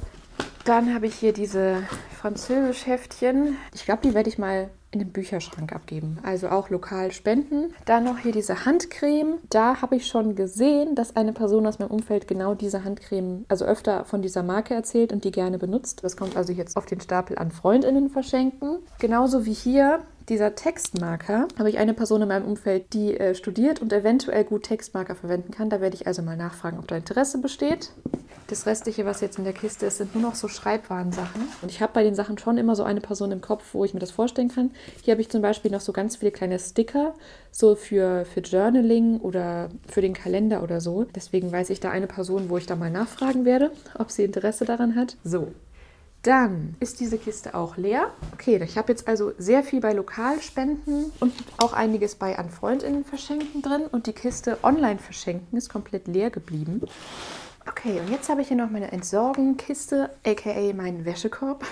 Dann 0.64 0.94
habe 0.94 1.08
ich 1.08 1.16
hier 1.16 1.34
diese 1.34 1.84
Französisch-Heftchen. 2.22 3.58
Ich 3.74 3.84
glaube, 3.84 4.02
die 4.04 4.14
werde 4.14 4.30
ich 4.30 4.38
mal 4.38 4.70
in 4.92 5.00
den 5.00 5.12
Bücherschrank 5.12 5.74
abgeben. 5.74 6.18
Also 6.24 6.50
auch 6.50 6.70
lokal 6.70 7.12
spenden. 7.12 7.74
Dann 7.86 8.04
noch 8.04 8.20
hier 8.20 8.34
diese 8.34 8.66
Handcreme. 8.66 9.38
Da 9.50 9.82
habe 9.82 9.96
ich 9.96 10.06
schon 10.06 10.36
gesehen, 10.36 10.96
dass 10.96 11.16
eine 11.16 11.32
Person 11.32 11.66
aus 11.66 11.80
meinem 11.80 11.92
Umfeld 11.92 12.28
genau 12.28 12.56
diese 12.56 12.84
Handcreme, 12.84 13.46
also 13.48 13.66
öfter 13.66 14.04
von 14.04 14.22
dieser 14.22 14.44
Marke 14.44 14.74
erzählt 14.74 15.14
und 15.14 15.24
die 15.24 15.32
gerne 15.32 15.58
benutzt. 15.58 16.04
Das 16.04 16.18
kommt 16.18 16.36
also 16.36 16.52
jetzt 16.52 16.76
auf 16.76 16.86
den 16.86 17.00
Stapel 17.00 17.38
an 17.38 17.52
Freundinnen 17.52 18.10
verschenken. 18.10 18.80
Genauso 19.00 19.46
wie 19.46 19.54
hier 19.54 20.02
dieser 20.32 20.56
Textmarker 20.56 21.50
habe 21.60 21.70
ich 21.70 21.78
eine 21.78 21.94
Person 21.94 22.22
in 22.22 22.30
meinem 22.30 22.46
Umfeld, 22.46 22.94
die 22.94 23.20
äh, 23.20 23.36
studiert 23.36 23.82
und 23.82 23.92
eventuell 23.92 24.46
gut 24.46 24.64
Textmarker 24.64 25.14
verwenden 25.14 25.52
kann. 25.52 25.70
Da 25.70 25.82
werde 25.82 25.96
ich 25.98 26.08
also 26.08 26.22
mal 26.22 26.38
nachfragen, 26.38 26.80
ob 26.80 26.88
da 26.88 26.96
Interesse 26.96 27.40
besteht. 27.40 27.92
Das 28.48 28.66
restliche, 28.66 29.06
was 29.06 29.20
jetzt 29.20 29.38
in 29.38 29.44
der 29.44 29.52
Kiste 29.52 29.86
ist, 29.86 29.98
sind 29.98 30.16
nur 30.16 30.24
noch 30.24 30.36
so 30.36 30.48
Schreibwarensachen. 30.48 31.42
Und 31.62 31.70
ich 31.70 31.82
habe 31.82 31.92
bei 31.92 32.04
den 32.04 32.16
Sachen 32.16 32.38
schon 32.38 32.58
immer 32.58 32.78
so 32.78 32.84
eine 32.84 33.02
Person 33.02 33.34
im 33.34 33.42
Kopf, 33.42 33.74
wo 33.74 33.84
ich 33.84 33.94
mir 33.94 34.00
das 34.00 34.12
vorstellen 34.12 34.48
kann. 34.48 34.72
Hier 35.04 35.12
habe 35.12 35.22
ich 35.22 35.30
zum 35.30 35.42
Beispiel 35.42 35.70
noch 35.70 35.82
so 35.82 35.92
ganz 35.92 36.16
viele 36.16 36.32
kleine 36.32 36.60
Sticker, 36.60 37.14
so 37.52 37.76
für, 37.76 38.24
für 38.24 38.40
Journaling 38.40 39.20
oder 39.20 39.68
für 39.90 40.02
den 40.02 40.14
Kalender 40.14 40.64
oder 40.64 40.80
so. 40.80 41.04
Deswegen 41.04 41.52
weiß 41.52 41.70
ich 41.72 41.82
da 41.82 41.92
eine 41.92 42.08
Person, 42.08 42.50
wo 42.50 42.58
ich 42.58 42.66
da 42.66 42.78
mal 42.78 42.90
nachfragen 42.90 43.44
werde, 43.44 43.72
ob 44.00 44.12
sie 44.12 44.24
Interesse 44.24 44.64
daran 44.64 44.96
hat. 44.96 45.18
So, 45.26 45.50
dann 46.24 46.76
ist 46.80 47.00
diese 47.00 47.18
Kiste 47.18 47.56
auch 47.56 47.78
leer. 47.78 48.12
Okay, 48.34 48.62
ich 48.64 48.78
habe 48.78 48.92
jetzt 48.92 49.08
also 49.08 49.34
sehr 49.38 49.64
viel 49.64 49.82
bei 49.82 49.94
Lokalspenden 49.94 51.12
und 51.20 51.34
auch 51.58 51.74
einiges 51.74 52.16
bei 52.16 52.38
an 52.38 52.50
Freundinnen 52.50 53.04
verschenken 53.04 53.62
drin. 53.62 53.84
Und 53.92 54.08
die 54.08 54.14
Kiste 54.14 54.58
online 54.64 55.00
verschenken 55.00 55.58
ist 55.58 55.70
komplett 55.70 56.08
leer 56.08 56.30
geblieben. 56.30 56.82
Okay, 57.68 58.00
und 58.00 58.12
jetzt 58.12 58.30
habe 58.30 58.42
ich 58.42 58.48
hier 58.50 58.58
noch 58.58 58.70
meine 58.70 58.92
Entsorgenkiste, 58.92 60.10
aka 60.26 60.74
meinen 60.74 61.06
Wäschekorb. 61.06 61.66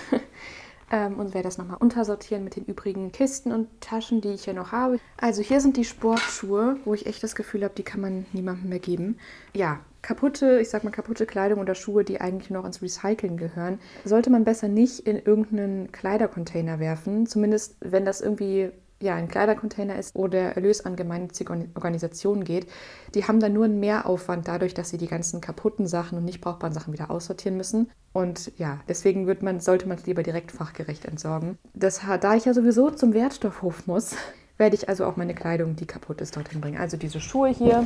Ähm, 0.90 1.18
und 1.18 1.34
werde 1.34 1.46
das 1.46 1.58
nochmal 1.58 1.76
untersortieren 1.78 2.42
mit 2.42 2.56
den 2.56 2.64
übrigen 2.64 3.12
Kisten 3.12 3.52
und 3.52 3.68
Taschen, 3.80 4.20
die 4.20 4.30
ich 4.30 4.44
hier 4.44 4.54
noch 4.54 4.72
habe. 4.72 4.98
Also 5.16 5.42
hier 5.42 5.60
sind 5.60 5.76
die 5.76 5.84
Sportschuhe, 5.84 6.78
wo 6.84 6.94
ich 6.94 7.06
echt 7.06 7.22
das 7.22 7.36
Gefühl 7.36 7.62
habe, 7.62 7.74
die 7.76 7.84
kann 7.84 8.00
man 8.00 8.26
niemandem 8.32 8.68
mehr 8.68 8.80
geben. 8.80 9.18
Ja, 9.54 9.80
kaputte, 10.02 10.58
ich 10.60 10.68
sag 10.68 10.82
mal 10.82 10.90
kaputte 10.90 11.26
Kleidung 11.26 11.60
oder 11.60 11.74
Schuhe, 11.74 12.04
die 12.04 12.20
eigentlich 12.20 12.50
noch 12.50 12.64
ins 12.64 12.82
Recyceln 12.82 13.36
gehören, 13.36 13.78
sollte 14.04 14.30
man 14.30 14.44
besser 14.44 14.68
nicht 14.68 15.00
in 15.00 15.16
irgendeinen 15.16 15.92
Kleidercontainer 15.92 16.80
werfen. 16.80 17.26
Zumindest 17.26 17.76
wenn 17.80 18.04
das 18.04 18.20
irgendwie 18.20 18.70
ja, 19.02 19.14
ein 19.14 19.28
Kleidercontainer 19.28 19.98
ist 19.98 20.14
oder 20.14 20.56
Erlös 20.56 20.84
an 20.84 20.94
gemeinnützige 20.94 21.52
Organisationen 21.74 22.44
geht, 22.44 22.66
die 23.14 23.24
haben 23.24 23.40
dann 23.40 23.54
nur 23.54 23.64
einen 23.64 23.80
Mehraufwand 23.80 24.46
dadurch, 24.46 24.74
dass 24.74 24.90
sie 24.90 24.98
die 24.98 25.06
ganzen 25.06 25.40
kaputten 25.40 25.86
Sachen 25.86 26.18
und 26.18 26.24
nicht 26.24 26.40
brauchbaren 26.40 26.74
Sachen 26.74 26.92
wieder 26.92 27.10
aussortieren 27.10 27.56
müssen. 27.56 27.90
Und 28.12 28.52
ja, 28.58 28.80
deswegen 28.88 29.26
wird 29.26 29.42
man, 29.42 29.60
sollte 29.60 29.88
man 29.88 29.96
es 29.96 30.06
lieber 30.06 30.22
direkt 30.22 30.52
fachgerecht 30.52 31.06
entsorgen. 31.06 31.58
Das, 31.72 32.00
da 32.20 32.34
ich 32.34 32.44
ja 32.44 32.52
sowieso 32.52 32.90
zum 32.90 33.14
Wertstoffhof 33.14 33.86
muss, 33.86 34.14
werde 34.58 34.76
ich 34.76 34.88
also 34.88 35.06
auch 35.06 35.16
meine 35.16 35.34
Kleidung, 35.34 35.76
die 35.76 35.86
kaputt 35.86 36.20
ist, 36.20 36.36
dorthin 36.36 36.60
bringen. 36.60 36.78
Also 36.78 36.98
diese 36.98 37.20
Schuhe 37.20 37.48
hier, 37.48 37.84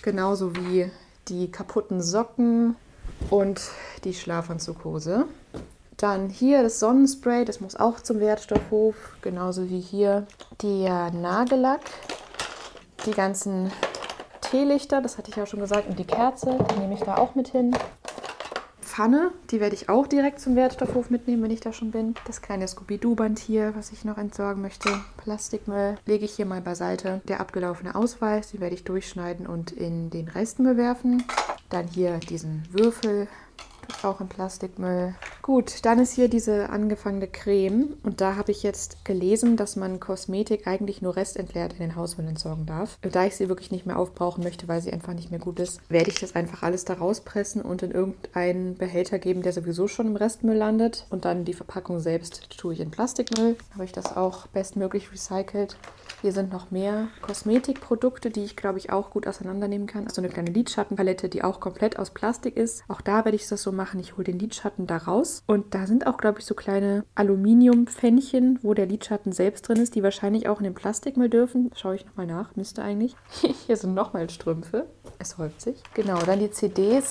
genauso 0.00 0.56
wie 0.56 0.90
die 1.28 1.50
kaputten 1.50 2.00
Socken 2.00 2.76
und 3.28 3.60
die 4.04 4.14
Schlafanzughose. 4.14 5.26
Dann 5.96 6.28
hier 6.28 6.62
das 6.62 6.80
Sonnenspray, 6.80 7.44
das 7.44 7.60
muss 7.60 7.76
auch 7.76 8.00
zum 8.00 8.20
Wertstoffhof, 8.20 8.96
genauso 9.22 9.68
wie 9.68 9.80
hier 9.80 10.26
der 10.62 11.10
Nagellack, 11.12 11.80
die 13.06 13.12
ganzen 13.12 13.70
Teelichter, 14.40 15.00
das 15.00 15.18
hatte 15.18 15.30
ich 15.30 15.36
ja 15.36 15.46
schon 15.46 15.60
gesagt, 15.60 15.88
und 15.88 15.98
die 15.98 16.06
Kerze, 16.06 16.58
die 16.70 16.78
nehme 16.80 16.94
ich 16.94 17.00
da 17.00 17.16
auch 17.16 17.34
mit 17.34 17.48
hin. 17.48 17.76
Pfanne, 18.80 19.32
die 19.50 19.58
werde 19.58 19.74
ich 19.74 19.88
auch 19.88 20.06
direkt 20.06 20.38
zum 20.38 20.54
Wertstoffhof 20.54 21.10
mitnehmen, 21.10 21.42
wenn 21.42 21.50
ich 21.50 21.60
da 21.60 21.72
schon 21.72 21.90
bin. 21.90 22.14
Das 22.26 22.42
kleine 22.42 22.68
Scooby-Doo-Band 22.68 23.40
hier, 23.40 23.74
was 23.74 23.90
ich 23.90 24.04
noch 24.04 24.18
entsorgen 24.18 24.62
möchte. 24.62 24.88
Plastikmüll 25.16 25.96
lege 26.06 26.24
ich 26.24 26.34
hier 26.34 26.46
mal 26.46 26.60
beiseite. 26.60 27.20
Der 27.26 27.40
abgelaufene 27.40 27.96
Ausweis, 27.96 28.52
den 28.52 28.60
werde 28.60 28.76
ich 28.76 28.84
durchschneiden 28.84 29.48
und 29.48 29.72
in 29.72 30.10
den 30.10 30.28
Restmüll 30.28 30.76
werfen. 30.76 31.24
Dann 31.70 31.88
hier 31.88 32.18
diesen 32.18 32.62
Würfel, 32.70 33.26
auch 34.04 34.20
im 34.20 34.28
Plastikmüll. 34.28 35.14
Gut, 35.44 35.84
dann 35.84 35.98
ist 35.98 36.14
hier 36.14 36.28
diese 36.28 36.70
angefangene 36.70 37.28
Creme 37.28 37.98
und 38.02 38.22
da 38.22 38.36
habe 38.36 38.50
ich 38.50 38.62
jetzt 38.62 39.04
gelesen, 39.04 39.58
dass 39.58 39.76
man 39.76 40.00
Kosmetik 40.00 40.66
eigentlich 40.66 41.02
nur 41.02 41.16
restentleert 41.16 41.74
in 41.74 41.80
den 41.80 41.96
Hausmüll 41.96 42.26
entsorgen 42.26 42.64
darf. 42.64 42.98
Da 43.02 43.26
ich 43.26 43.36
sie 43.36 43.50
wirklich 43.50 43.70
nicht 43.70 43.84
mehr 43.84 43.98
aufbrauchen 43.98 44.42
möchte, 44.42 44.68
weil 44.68 44.80
sie 44.80 44.90
einfach 44.90 45.12
nicht 45.12 45.30
mehr 45.30 45.38
gut 45.38 45.60
ist, 45.60 45.82
werde 45.90 46.08
ich 46.08 46.18
das 46.18 46.34
einfach 46.34 46.62
alles 46.62 46.86
da 46.86 46.94
rauspressen 46.94 47.60
und 47.60 47.82
in 47.82 47.90
irgendeinen 47.90 48.76
Behälter 48.78 49.18
geben, 49.18 49.42
der 49.42 49.52
sowieso 49.52 49.86
schon 49.86 50.06
im 50.06 50.16
Restmüll 50.16 50.56
landet. 50.56 51.04
Und 51.10 51.26
dann 51.26 51.44
die 51.44 51.52
Verpackung 51.52 52.00
selbst 52.00 52.48
tue 52.56 52.72
ich 52.72 52.80
in 52.80 52.90
Plastikmüll. 52.90 53.58
Habe 53.74 53.84
ich 53.84 53.92
das 53.92 54.16
auch 54.16 54.46
bestmöglich 54.46 55.12
recycelt. 55.12 55.76
Hier 56.22 56.32
sind 56.32 56.50
noch 56.54 56.70
mehr 56.70 57.08
Kosmetikprodukte, 57.20 58.30
die 58.30 58.44
ich 58.44 58.56
glaube 58.56 58.78
ich 58.78 58.90
auch 58.90 59.10
gut 59.10 59.26
auseinandernehmen 59.26 59.86
kann. 59.86 60.06
Also 60.06 60.22
eine 60.22 60.30
kleine 60.30 60.52
Lidschattenpalette, 60.52 61.28
die 61.28 61.44
auch 61.44 61.60
komplett 61.60 61.98
aus 61.98 62.08
Plastik 62.08 62.56
ist. 62.56 62.82
Auch 62.88 63.02
da 63.02 63.26
werde 63.26 63.36
ich 63.36 63.46
das 63.46 63.60
so 63.60 63.72
machen. 63.72 64.00
Ich 64.00 64.16
hole 64.16 64.24
den 64.24 64.38
Lidschatten 64.38 64.86
da 64.86 64.96
raus. 64.96 65.33
Und 65.46 65.74
da 65.74 65.86
sind 65.86 66.06
auch 66.06 66.16
glaube 66.16 66.38
ich 66.38 66.46
so 66.46 66.54
kleine 66.54 67.04
Aluminiumpfännchen, 67.14 68.58
wo 68.62 68.74
der 68.74 68.86
Lidschatten 68.86 69.32
selbst 69.32 69.68
drin 69.68 69.78
ist, 69.78 69.94
die 69.94 70.02
wahrscheinlich 70.02 70.48
auch 70.48 70.58
in 70.58 70.64
den 70.64 70.74
Plastikmüll 70.74 71.28
dürfen. 71.28 71.70
Schaue 71.74 71.96
ich 71.96 72.06
nochmal 72.06 72.26
nach. 72.26 72.54
Müsste 72.56 72.82
eigentlich. 72.82 73.16
Hier 73.66 73.76
sind 73.76 73.94
nochmal 73.94 74.30
Strümpfe. 74.30 74.86
Es 75.18 75.38
häuft 75.38 75.60
sich. 75.60 75.82
Genau, 75.94 76.18
dann 76.18 76.38
die 76.38 76.50
CDs 76.50 77.10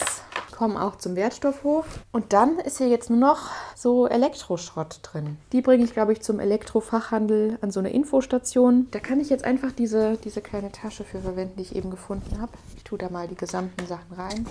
kommen 0.54 0.78
auch 0.78 0.96
zum 0.96 1.16
Wertstoffhof. 1.16 1.86
Und 2.12 2.32
dann 2.32 2.60
ist 2.60 2.78
hier 2.78 2.88
jetzt 2.88 3.10
nur 3.10 3.20
noch 3.20 3.50
so 3.76 4.08
Elektroschrott 4.08 5.00
drin. 5.02 5.38
Die 5.52 5.62
bringe 5.62 5.84
ich, 5.84 5.94
glaube 5.94 6.14
ich, 6.14 6.22
zum 6.22 6.40
Elektrofachhandel 6.40 7.58
an 7.62 7.72
so 7.72 7.80
eine 7.80 7.92
Infostation. 7.92 8.88
Da 8.92 9.00
kann 9.00 9.20
ich 9.20 9.30
jetzt 9.30 9.44
einfach 9.44 9.72
diese, 9.72 10.18
diese 10.24 10.42
kleine 10.42 10.72
Tasche 10.72 11.04
für 11.04 11.20
verwenden, 11.20 11.56
die 11.58 11.64
ich 11.64 11.76
eben 11.76 11.90
gefunden 11.90 12.40
habe. 12.40 12.52
Ich 12.78 12.84
tue 12.84 12.98
da 12.98 13.10
mal 13.10 13.28
die 13.28 13.36
gesamten 13.36 13.86
Sachen 13.88 14.14
rein. 14.16 14.46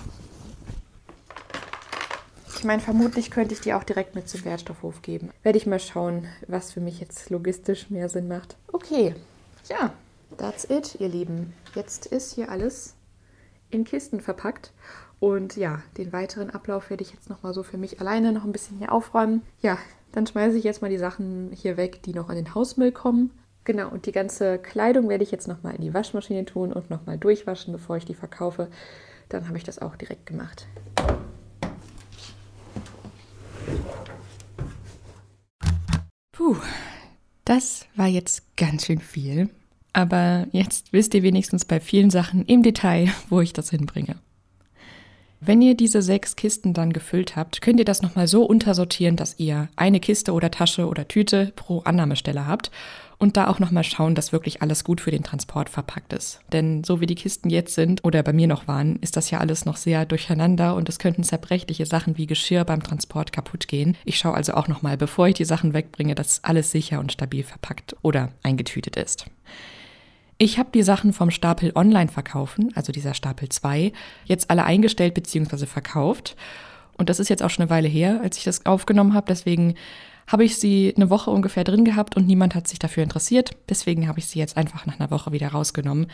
Ich 2.55 2.63
meine, 2.63 2.81
vermutlich 2.81 3.29
könnte 3.29 3.53
ich 3.53 3.61
die 3.61 3.73
auch 3.73 3.83
direkt 3.83 4.15
mit 4.15 4.29
zum 4.29 4.45
Wertstoffhof 4.45 5.01
geben. 5.01 5.31
Werde 5.41 5.57
ich 5.57 5.65
mal 5.65 5.79
schauen, 5.79 6.27
was 6.47 6.71
für 6.71 6.79
mich 6.79 6.99
jetzt 6.99 7.29
logistisch 7.29 7.89
mehr 7.89 8.07
Sinn 8.07 8.27
macht. 8.27 8.55
Okay, 8.71 9.15
ja, 9.67 9.93
that's 10.37 10.69
it, 10.69 10.95
ihr 10.99 11.09
Lieben. 11.09 11.53
Jetzt 11.75 12.05
ist 12.05 12.35
hier 12.35 12.49
alles 12.49 12.95
in 13.69 13.83
Kisten 13.83 14.21
verpackt. 14.21 14.71
Und 15.19 15.55
ja, 15.55 15.81
den 15.97 16.13
weiteren 16.13 16.49
Ablauf 16.49 16.89
werde 16.89 17.03
ich 17.03 17.11
jetzt 17.11 17.29
nochmal 17.29 17.53
so 17.53 17.63
für 17.63 17.77
mich 17.77 17.99
alleine 17.99 18.31
noch 18.31 18.43
ein 18.43 18.51
bisschen 18.51 18.77
hier 18.77 18.91
aufräumen. 18.91 19.41
Ja, 19.61 19.77
dann 20.11 20.27
schmeiße 20.27 20.57
ich 20.57 20.63
jetzt 20.63 20.81
mal 20.81 20.89
die 20.89 20.97
Sachen 20.97 21.51
hier 21.53 21.75
weg, 21.75 22.03
die 22.03 22.13
noch 22.13 22.29
an 22.29 22.35
den 22.35 22.53
Hausmüll 22.53 22.91
kommen. 22.91 23.31
Genau, 23.65 23.89
und 23.89 24.05
die 24.05 24.11
ganze 24.11 24.57
Kleidung 24.57 25.09
werde 25.09 25.23
ich 25.23 25.31
jetzt 25.31 25.47
nochmal 25.47 25.75
in 25.75 25.81
die 25.81 25.93
Waschmaschine 25.93 26.45
tun 26.45 26.73
und 26.73 26.89
nochmal 26.89 27.17
durchwaschen, 27.17 27.71
bevor 27.71 27.97
ich 27.97 28.05
die 28.05 28.13
verkaufe. 28.13 28.67
Dann 29.29 29.47
habe 29.47 29.57
ich 29.57 29.63
das 29.63 29.79
auch 29.79 29.95
direkt 29.95 30.25
gemacht. 30.25 30.67
Puh, 36.43 36.57
das 37.45 37.85
war 37.95 38.07
jetzt 38.07 38.57
ganz 38.57 38.85
schön 38.85 38.99
viel. 38.99 39.49
Aber 39.93 40.45
jetzt 40.51 40.91
wisst 40.91 41.13
ihr 41.13 41.23
wenigstens 41.23 41.63
bei 41.63 41.79
vielen 41.79 42.09
Sachen 42.09 42.45
im 42.45 42.63
Detail, 42.63 43.09
wo 43.29 43.39
ich 43.39 43.53
das 43.53 43.69
hinbringe. 43.69 44.17
Wenn 45.39 45.61
ihr 45.61 45.77
diese 45.77 46.01
sechs 46.01 46.35
Kisten 46.35 46.73
dann 46.73 46.91
gefüllt 46.91 47.37
habt, 47.37 47.61
könnt 47.61 47.79
ihr 47.79 47.85
das 47.85 48.01
nochmal 48.01 48.27
so 48.27 48.43
untersortieren, 48.43 49.15
dass 49.15 49.39
ihr 49.39 49.69
eine 49.77 50.01
Kiste 50.01 50.33
oder 50.33 50.51
Tasche 50.51 50.87
oder 50.87 51.07
Tüte 51.07 51.53
pro 51.55 51.79
Annahmestelle 51.79 52.45
habt. 52.45 52.71
Und 53.17 53.37
da 53.37 53.47
auch 53.47 53.59
nochmal 53.59 53.83
schauen, 53.83 54.15
dass 54.15 54.31
wirklich 54.31 54.61
alles 54.61 54.83
gut 54.83 55.01
für 55.01 55.11
den 55.11 55.23
Transport 55.23 55.69
verpackt 55.69 56.13
ist. 56.13 56.39
Denn 56.51 56.83
so 56.83 57.01
wie 57.01 57.05
die 57.05 57.15
Kisten 57.15 57.49
jetzt 57.49 57.75
sind 57.75 58.03
oder 58.03 58.23
bei 58.23 58.33
mir 58.33 58.47
noch 58.47 58.67
waren, 58.67 58.97
ist 58.97 59.17
das 59.17 59.31
ja 59.31 59.39
alles 59.39 59.65
noch 59.65 59.77
sehr 59.77 60.05
durcheinander 60.05 60.75
und 60.75 60.89
es 60.89 60.99
könnten 60.99 61.23
zerbrechliche 61.23 61.85
Sachen 61.85 62.17
wie 62.17 62.27
Geschirr 62.27 62.65
beim 62.65 62.83
Transport 62.83 63.31
kaputt 63.31 63.67
gehen. 63.67 63.95
Ich 64.05 64.17
schaue 64.17 64.35
also 64.35 64.53
auch 64.53 64.67
nochmal, 64.67 64.97
bevor 64.97 65.27
ich 65.27 65.35
die 65.35 65.45
Sachen 65.45 65.73
wegbringe, 65.73 66.15
dass 66.15 66.43
alles 66.43 66.71
sicher 66.71 66.99
und 66.99 67.11
stabil 67.11 67.43
verpackt 67.43 67.95
oder 68.01 68.29
eingetütet 68.43 68.95
ist. 68.95 69.25
Ich 70.37 70.57
habe 70.57 70.69
die 70.73 70.83
Sachen 70.83 71.13
vom 71.13 71.31
Stapel 71.31 71.71
online 71.75 72.09
verkaufen, 72.09 72.71
also 72.75 72.91
dieser 72.91 73.13
Stapel 73.13 73.49
2, 73.49 73.93
jetzt 74.25 74.49
alle 74.49 74.65
eingestellt 74.65 75.13
bzw. 75.13 75.65
verkauft. 75.65 76.35
Und 76.97 77.09
das 77.09 77.19
ist 77.19 77.29
jetzt 77.29 77.43
auch 77.43 77.49
schon 77.49 77.63
eine 77.63 77.69
Weile 77.69 77.87
her, 77.87 78.19
als 78.23 78.37
ich 78.37 78.43
das 78.43 78.65
aufgenommen 78.65 79.13
habe. 79.13 79.27
Deswegen 79.29 79.75
habe 80.27 80.43
ich 80.43 80.57
sie 80.57 80.93
eine 80.95 81.09
Woche 81.09 81.31
ungefähr 81.31 81.63
drin 81.63 81.85
gehabt 81.85 82.15
und 82.15 82.27
niemand 82.27 82.55
hat 82.55 82.67
sich 82.67 82.79
dafür 82.79 83.03
interessiert. 83.03 83.51
Deswegen 83.69 84.07
habe 84.07 84.19
ich 84.19 84.27
sie 84.27 84.39
jetzt 84.39 84.57
einfach 84.57 84.85
nach 84.85 84.99
einer 84.99 85.11
Woche 85.11 85.31
wieder 85.31 85.49
rausgenommen, 85.49 86.07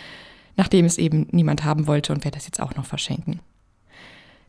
nachdem 0.57 0.85
es 0.85 0.97
eben 0.97 1.27
niemand 1.31 1.63
haben 1.63 1.87
wollte 1.87 2.13
und 2.13 2.23
werde 2.23 2.37
das 2.37 2.45
jetzt 2.45 2.61
auch 2.61 2.75
noch 2.75 2.85
verschenken. 2.85 3.39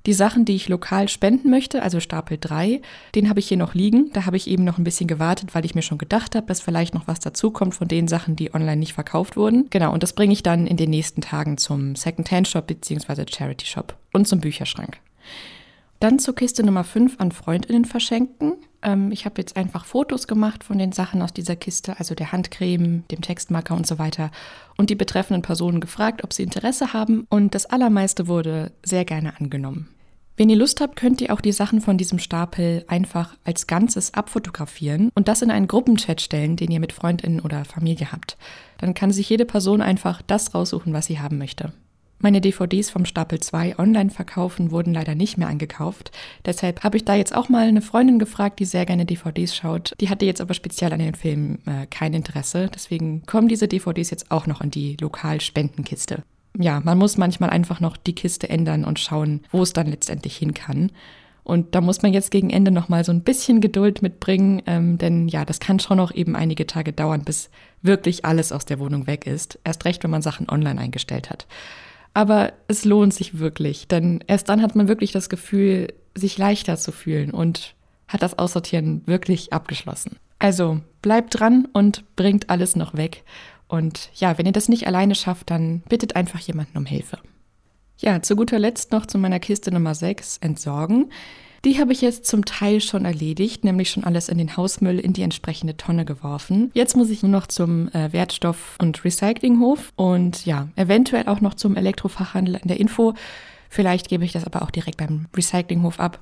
Die 0.06 0.14
Sachen, 0.14 0.46
die 0.46 0.56
ich 0.56 0.68
lokal 0.68 1.08
spenden 1.08 1.50
möchte, 1.50 1.82
also 1.82 2.00
Stapel 2.00 2.38
3, 2.40 2.80
den 3.14 3.28
habe 3.28 3.38
ich 3.38 3.48
hier 3.48 3.58
noch 3.58 3.74
liegen. 3.74 4.10
Da 4.14 4.24
habe 4.24 4.38
ich 4.38 4.48
eben 4.48 4.64
noch 4.64 4.78
ein 4.78 4.84
bisschen 4.84 5.06
gewartet, 5.06 5.54
weil 5.54 5.66
ich 5.66 5.74
mir 5.74 5.82
schon 5.82 5.98
gedacht 5.98 6.34
habe, 6.34 6.46
dass 6.46 6.62
vielleicht 6.62 6.94
noch 6.94 7.06
was 7.06 7.20
dazukommt 7.20 7.74
von 7.74 7.86
den 7.86 8.08
Sachen, 8.08 8.34
die 8.34 8.54
online 8.54 8.78
nicht 8.78 8.94
verkauft 8.94 9.36
wurden. 9.36 9.66
Genau, 9.68 9.92
und 9.92 10.02
das 10.02 10.14
bringe 10.14 10.32
ich 10.32 10.42
dann 10.42 10.66
in 10.66 10.78
den 10.78 10.88
nächsten 10.88 11.20
Tagen 11.20 11.58
zum 11.58 11.96
Second-Hand-Shop 11.96 12.66
bzw. 12.66 13.26
Charity-Shop 13.30 13.94
und 14.14 14.26
zum 14.26 14.40
Bücherschrank. 14.40 14.98
Dann 16.00 16.18
zur 16.18 16.34
Kiste 16.34 16.64
Nummer 16.64 16.84
5 16.84 17.20
an 17.20 17.30
Freundinnen 17.30 17.84
verschenken. 17.84 18.54
Ähm, 18.82 19.12
ich 19.12 19.24
habe 19.24 19.40
jetzt 19.40 19.56
einfach 19.56 19.84
Fotos 19.84 20.26
gemacht 20.26 20.64
von 20.64 20.78
den 20.78 20.92
Sachen 20.92 21.22
aus 21.22 21.32
dieser 21.32 21.56
Kiste, 21.56 21.98
also 21.98 22.14
der 22.14 22.32
Handcreme, 22.32 23.04
dem 23.10 23.20
Textmarker 23.20 23.74
und 23.74 23.86
so 23.86 23.98
weiter. 23.98 24.30
Und 24.76 24.90
die 24.90 24.94
betreffenden 24.94 25.42
Personen 25.42 25.80
gefragt, 25.80 26.24
ob 26.24 26.32
sie 26.32 26.42
Interesse 26.42 26.92
haben. 26.92 27.26
Und 27.28 27.54
das 27.54 27.66
Allermeiste 27.66 28.28
wurde 28.28 28.72
sehr 28.82 29.04
gerne 29.04 29.38
angenommen. 29.38 29.88
Wenn 30.36 30.48
ihr 30.48 30.56
Lust 30.56 30.80
habt, 30.80 30.96
könnt 30.96 31.20
ihr 31.20 31.34
auch 31.34 31.42
die 31.42 31.52
Sachen 31.52 31.82
von 31.82 31.98
diesem 31.98 32.18
Stapel 32.18 32.84
einfach 32.88 33.36
als 33.44 33.66
Ganzes 33.66 34.14
abfotografieren 34.14 35.10
und 35.14 35.28
das 35.28 35.42
in 35.42 35.50
einen 35.50 35.66
Gruppenchat 35.66 36.22
stellen, 36.22 36.56
den 36.56 36.70
ihr 36.70 36.80
mit 36.80 36.94
Freundinnen 36.94 37.40
oder 37.40 37.66
Familie 37.66 38.10
habt. 38.10 38.38
Dann 38.78 38.94
kann 38.94 39.10
sich 39.10 39.28
jede 39.28 39.44
Person 39.44 39.82
einfach 39.82 40.22
das 40.22 40.54
raussuchen, 40.54 40.94
was 40.94 41.04
sie 41.04 41.20
haben 41.20 41.36
möchte. 41.36 41.74
Meine 42.22 42.42
DVDs 42.42 42.90
vom 42.90 43.06
Stapel 43.06 43.40
2 43.40 43.78
online 43.78 44.10
verkaufen 44.10 44.70
wurden 44.70 44.92
leider 44.92 45.14
nicht 45.14 45.38
mehr 45.38 45.48
angekauft. 45.48 46.12
Deshalb 46.44 46.84
habe 46.84 46.98
ich 46.98 47.06
da 47.06 47.14
jetzt 47.14 47.34
auch 47.34 47.48
mal 47.48 47.66
eine 47.66 47.80
Freundin 47.80 48.18
gefragt, 48.18 48.58
die 48.60 48.66
sehr 48.66 48.84
gerne 48.84 49.06
DVDs 49.06 49.56
schaut. 49.56 49.94
Die 50.00 50.10
hatte 50.10 50.26
jetzt 50.26 50.42
aber 50.42 50.52
speziell 50.52 50.92
an 50.92 50.98
den 50.98 51.14
Filmen 51.14 51.60
äh, 51.66 51.86
kein 51.86 52.12
Interesse. 52.12 52.68
Deswegen 52.74 53.24
kommen 53.24 53.48
diese 53.48 53.68
DVDs 53.68 54.10
jetzt 54.10 54.30
auch 54.30 54.46
noch 54.46 54.60
in 54.60 54.70
die 54.70 54.98
Lokalspendenkiste. 55.00 56.22
Ja, 56.58 56.80
man 56.80 56.98
muss 56.98 57.16
manchmal 57.16 57.48
einfach 57.48 57.80
noch 57.80 57.96
die 57.96 58.14
Kiste 58.14 58.50
ändern 58.50 58.84
und 58.84 58.98
schauen, 58.98 59.40
wo 59.50 59.62
es 59.62 59.72
dann 59.72 59.86
letztendlich 59.86 60.36
hin 60.36 60.52
kann. 60.52 60.92
Und 61.42 61.74
da 61.74 61.80
muss 61.80 62.02
man 62.02 62.12
jetzt 62.12 62.30
gegen 62.30 62.50
Ende 62.50 62.70
noch 62.70 62.90
mal 62.90 63.02
so 63.02 63.12
ein 63.12 63.22
bisschen 63.22 63.62
Geduld 63.62 64.02
mitbringen, 64.02 64.60
ähm, 64.66 64.98
denn 64.98 65.26
ja, 65.26 65.46
das 65.46 65.58
kann 65.58 65.80
schon 65.80 65.96
noch 65.96 66.14
eben 66.14 66.36
einige 66.36 66.66
Tage 66.66 66.92
dauern, 66.92 67.24
bis 67.24 67.48
wirklich 67.80 68.26
alles 68.26 68.52
aus 68.52 68.66
der 68.66 68.78
Wohnung 68.78 69.06
weg 69.06 69.26
ist. 69.26 69.58
Erst 69.64 69.86
recht, 69.86 70.04
wenn 70.04 70.10
man 70.10 70.20
Sachen 70.20 70.50
online 70.50 70.78
eingestellt 70.78 71.30
hat. 71.30 71.46
Aber 72.14 72.52
es 72.68 72.84
lohnt 72.84 73.14
sich 73.14 73.38
wirklich, 73.38 73.86
denn 73.88 74.22
erst 74.26 74.48
dann 74.48 74.62
hat 74.62 74.74
man 74.74 74.88
wirklich 74.88 75.12
das 75.12 75.28
Gefühl, 75.28 75.92
sich 76.14 76.38
leichter 76.38 76.76
zu 76.76 76.92
fühlen 76.92 77.30
und 77.30 77.74
hat 78.08 78.22
das 78.22 78.38
Aussortieren 78.38 79.06
wirklich 79.06 79.52
abgeschlossen. 79.52 80.16
Also 80.38 80.80
bleibt 81.02 81.38
dran 81.38 81.68
und 81.72 82.04
bringt 82.16 82.50
alles 82.50 82.74
noch 82.74 82.94
weg. 82.94 83.22
Und 83.68 84.10
ja, 84.14 84.36
wenn 84.36 84.46
ihr 84.46 84.52
das 84.52 84.68
nicht 84.68 84.86
alleine 84.88 85.14
schafft, 85.14 85.50
dann 85.50 85.80
bittet 85.88 86.16
einfach 86.16 86.40
jemanden 86.40 86.76
um 86.76 86.86
Hilfe. 86.86 87.18
Ja, 87.98 88.20
zu 88.22 88.34
guter 88.34 88.58
Letzt 88.58 88.90
noch 88.90 89.06
zu 89.06 89.18
meiner 89.18 89.38
Kiste 89.38 89.72
Nummer 89.72 89.94
6, 89.94 90.38
Entsorgen. 90.38 91.12
Die 91.64 91.78
habe 91.78 91.92
ich 91.92 92.00
jetzt 92.00 92.24
zum 92.24 92.46
Teil 92.46 92.80
schon 92.80 93.04
erledigt, 93.04 93.64
nämlich 93.64 93.90
schon 93.90 94.04
alles 94.04 94.30
in 94.30 94.38
den 94.38 94.56
Hausmüll 94.56 94.98
in 94.98 95.12
die 95.12 95.22
entsprechende 95.22 95.76
Tonne 95.76 96.06
geworfen. 96.06 96.70
Jetzt 96.72 96.96
muss 96.96 97.10
ich 97.10 97.22
nur 97.22 97.30
noch 97.30 97.46
zum 97.46 97.88
äh, 97.88 98.12
Wertstoff- 98.12 98.76
und 98.80 99.04
Recyclinghof 99.04 99.92
und 99.94 100.46
ja, 100.46 100.68
eventuell 100.76 101.28
auch 101.28 101.42
noch 101.42 101.52
zum 101.54 101.76
Elektrofachhandel 101.76 102.58
in 102.62 102.68
der 102.68 102.80
Info. 102.80 103.14
Vielleicht 103.72 104.08
gebe 104.08 104.24
ich 104.24 104.32
das 104.32 104.44
aber 104.44 104.62
auch 104.62 104.70
direkt 104.72 104.98
beim 104.98 105.26
Recyclinghof 105.34 106.00
ab. 106.00 106.18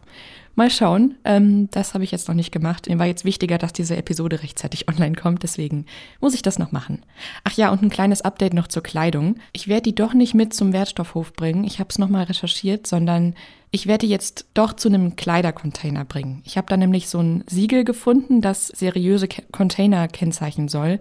Mal 0.54 0.70
schauen. 0.70 1.14
Ähm, 1.24 1.70
das 1.70 1.94
habe 1.94 2.04
ich 2.04 2.10
jetzt 2.10 2.28
noch 2.28 2.34
nicht 2.34 2.52
gemacht. 2.52 2.88
Mir 2.88 2.98
war 2.98 3.06
jetzt 3.06 3.24
wichtiger, 3.24 3.56
dass 3.56 3.72
diese 3.72 3.96
Episode 3.96 4.42
rechtzeitig 4.42 4.86
online 4.92 5.14
kommt, 5.14 5.42
deswegen 5.42 5.86
muss 6.20 6.34
ich 6.34 6.42
das 6.42 6.58
noch 6.58 6.72
machen. 6.72 7.04
Ach 7.44 7.52
ja, 7.52 7.70
und 7.70 7.82
ein 7.82 7.88
kleines 7.88 8.20
Update 8.20 8.52
noch 8.52 8.66
zur 8.66 8.82
Kleidung. 8.82 9.36
Ich 9.52 9.66
werde 9.66 9.82
die 9.82 9.94
doch 9.94 10.12
nicht 10.12 10.34
mit 10.34 10.52
zum 10.52 10.74
Wertstoffhof 10.74 11.32
bringen. 11.32 11.64
Ich 11.64 11.78
habe 11.78 11.88
es 11.88 11.98
nochmal 11.98 12.24
recherchiert, 12.24 12.86
sondern 12.86 13.34
ich 13.70 13.86
werde 13.86 14.06
jetzt 14.06 14.46
doch 14.52 14.74
zu 14.74 14.88
einem 14.88 15.16
Kleidercontainer 15.16 16.04
bringen. 16.04 16.42
Ich 16.44 16.58
habe 16.58 16.66
da 16.68 16.76
nämlich 16.76 17.08
so 17.08 17.20
ein 17.20 17.44
Siegel 17.46 17.84
gefunden, 17.84 18.42
das 18.42 18.66
seriöse 18.66 19.28
Container 19.52 20.06
kennzeichnen 20.08 20.68
soll. 20.68 21.00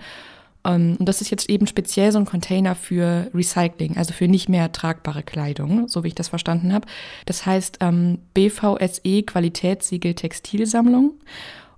Ähm, 0.67 0.97
und 0.99 1.07
das 1.07 1.21
ist 1.21 1.31
jetzt 1.31 1.49
eben 1.49 1.65
speziell 1.65 2.11
so 2.11 2.19
ein 2.19 2.25
Container 2.25 2.75
für 2.75 3.31
Recycling, 3.33 3.97
also 3.97 4.13
für 4.13 4.27
nicht 4.27 4.49
mehr 4.49 4.71
tragbare 4.71 5.23
Kleidung, 5.23 5.87
so 5.87 6.03
wie 6.03 6.09
ich 6.09 6.15
das 6.15 6.27
verstanden 6.27 6.73
habe. 6.73 6.87
Das 7.25 7.45
heißt 7.45 7.77
ähm, 7.81 8.19
BVSE 8.33 9.23
Qualitätssiegel 9.23 10.13
Textilsammlung. 10.13 11.13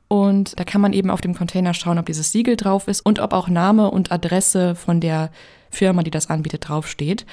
Und 0.08 0.60
da 0.60 0.63
kann 0.63 0.82
man 0.82 0.93
eben 0.93 1.12
auf 1.12 1.21
dem 1.21 1.36
Container 1.36 1.75
schauen, 1.75 1.99
ob 1.99 2.08
dieses 2.08 2.32
Siegel 2.32 2.56
drauf 2.56 2.88
ist 2.88 3.02
und 3.02 3.19
ob 3.19 3.32
auch 3.32 3.47
Name 3.47 3.91
und 3.91 4.12
Adresse 4.12 4.73
von 4.73 4.99
der 4.99 5.30
Firma, 5.69 6.02
die 6.02 6.10
das 6.10 6.32
anbietet, 6.32 6.67
draufsteht 6.67 7.28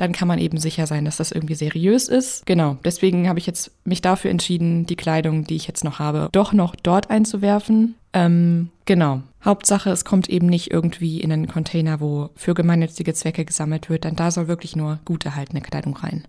dann 0.00 0.12
kann 0.12 0.28
man 0.28 0.38
eben 0.38 0.58
sicher 0.58 0.86
sein, 0.86 1.04
dass 1.04 1.18
das 1.18 1.30
irgendwie 1.30 1.54
seriös 1.54 2.08
ist. 2.08 2.46
Genau, 2.46 2.78
deswegen 2.84 3.28
habe 3.28 3.38
ich 3.38 3.46
jetzt 3.46 3.70
mich 3.84 4.00
dafür 4.00 4.30
entschieden, 4.30 4.86
die 4.86 4.96
Kleidung, 4.96 5.44
die 5.44 5.56
ich 5.56 5.66
jetzt 5.66 5.84
noch 5.84 5.98
habe, 5.98 6.30
doch 6.32 6.54
noch 6.54 6.74
dort 6.74 7.10
einzuwerfen. 7.10 7.96
Ähm, 8.14 8.70
genau. 8.90 9.22
Hauptsache, 9.44 9.90
es 9.90 10.04
kommt 10.04 10.28
eben 10.28 10.48
nicht 10.48 10.72
irgendwie 10.72 11.20
in 11.20 11.30
einen 11.30 11.46
Container, 11.46 12.00
wo 12.00 12.30
für 12.34 12.54
gemeinnützige 12.54 13.14
Zwecke 13.14 13.44
gesammelt 13.44 13.88
wird, 13.88 14.02
denn 14.02 14.16
da 14.16 14.32
soll 14.32 14.48
wirklich 14.48 14.74
nur 14.74 14.98
gut 15.04 15.24
erhaltene 15.24 15.60
Kleidung 15.60 15.96
rein. 15.96 16.26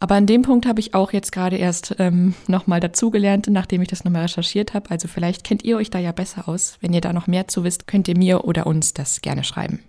Aber 0.00 0.14
an 0.14 0.26
dem 0.26 0.42
Punkt 0.42 0.66
habe 0.66 0.80
ich 0.80 0.92
auch 0.92 1.14
jetzt 1.14 1.32
gerade 1.32 1.56
erst 1.56 1.96
ähm, 1.98 2.34
nochmal 2.46 2.80
dazugelernt, 2.80 3.46
nachdem 3.50 3.80
ich 3.80 3.88
das 3.88 4.04
nochmal 4.04 4.20
recherchiert 4.20 4.74
habe. 4.74 4.90
Also 4.90 5.08
vielleicht 5.08 5.44
kennt 5.44 5.64
ihr 5.64 5.78
euch 5.78 5.88
da 5.88 5.98
ja 5.98 6.12
besser 6.12 6.46
aus. 6.46 6.76
Wenn 6.82 6.92
ihr 6.92 7.00
da 7.00 7.14
noch 7.14 7.26
mehr 7.26 7.48
zu 7.48 7.64
wisst, 7.64 7.86
könnt 7.86 8.06
ihr 8.06 8.18
mir 8.18 8.44
oder 8.44 8.66
uns 8.66 8.92
das 8.92 9.22
gerne 9.22 9.42
schreiben. 9.42 9.80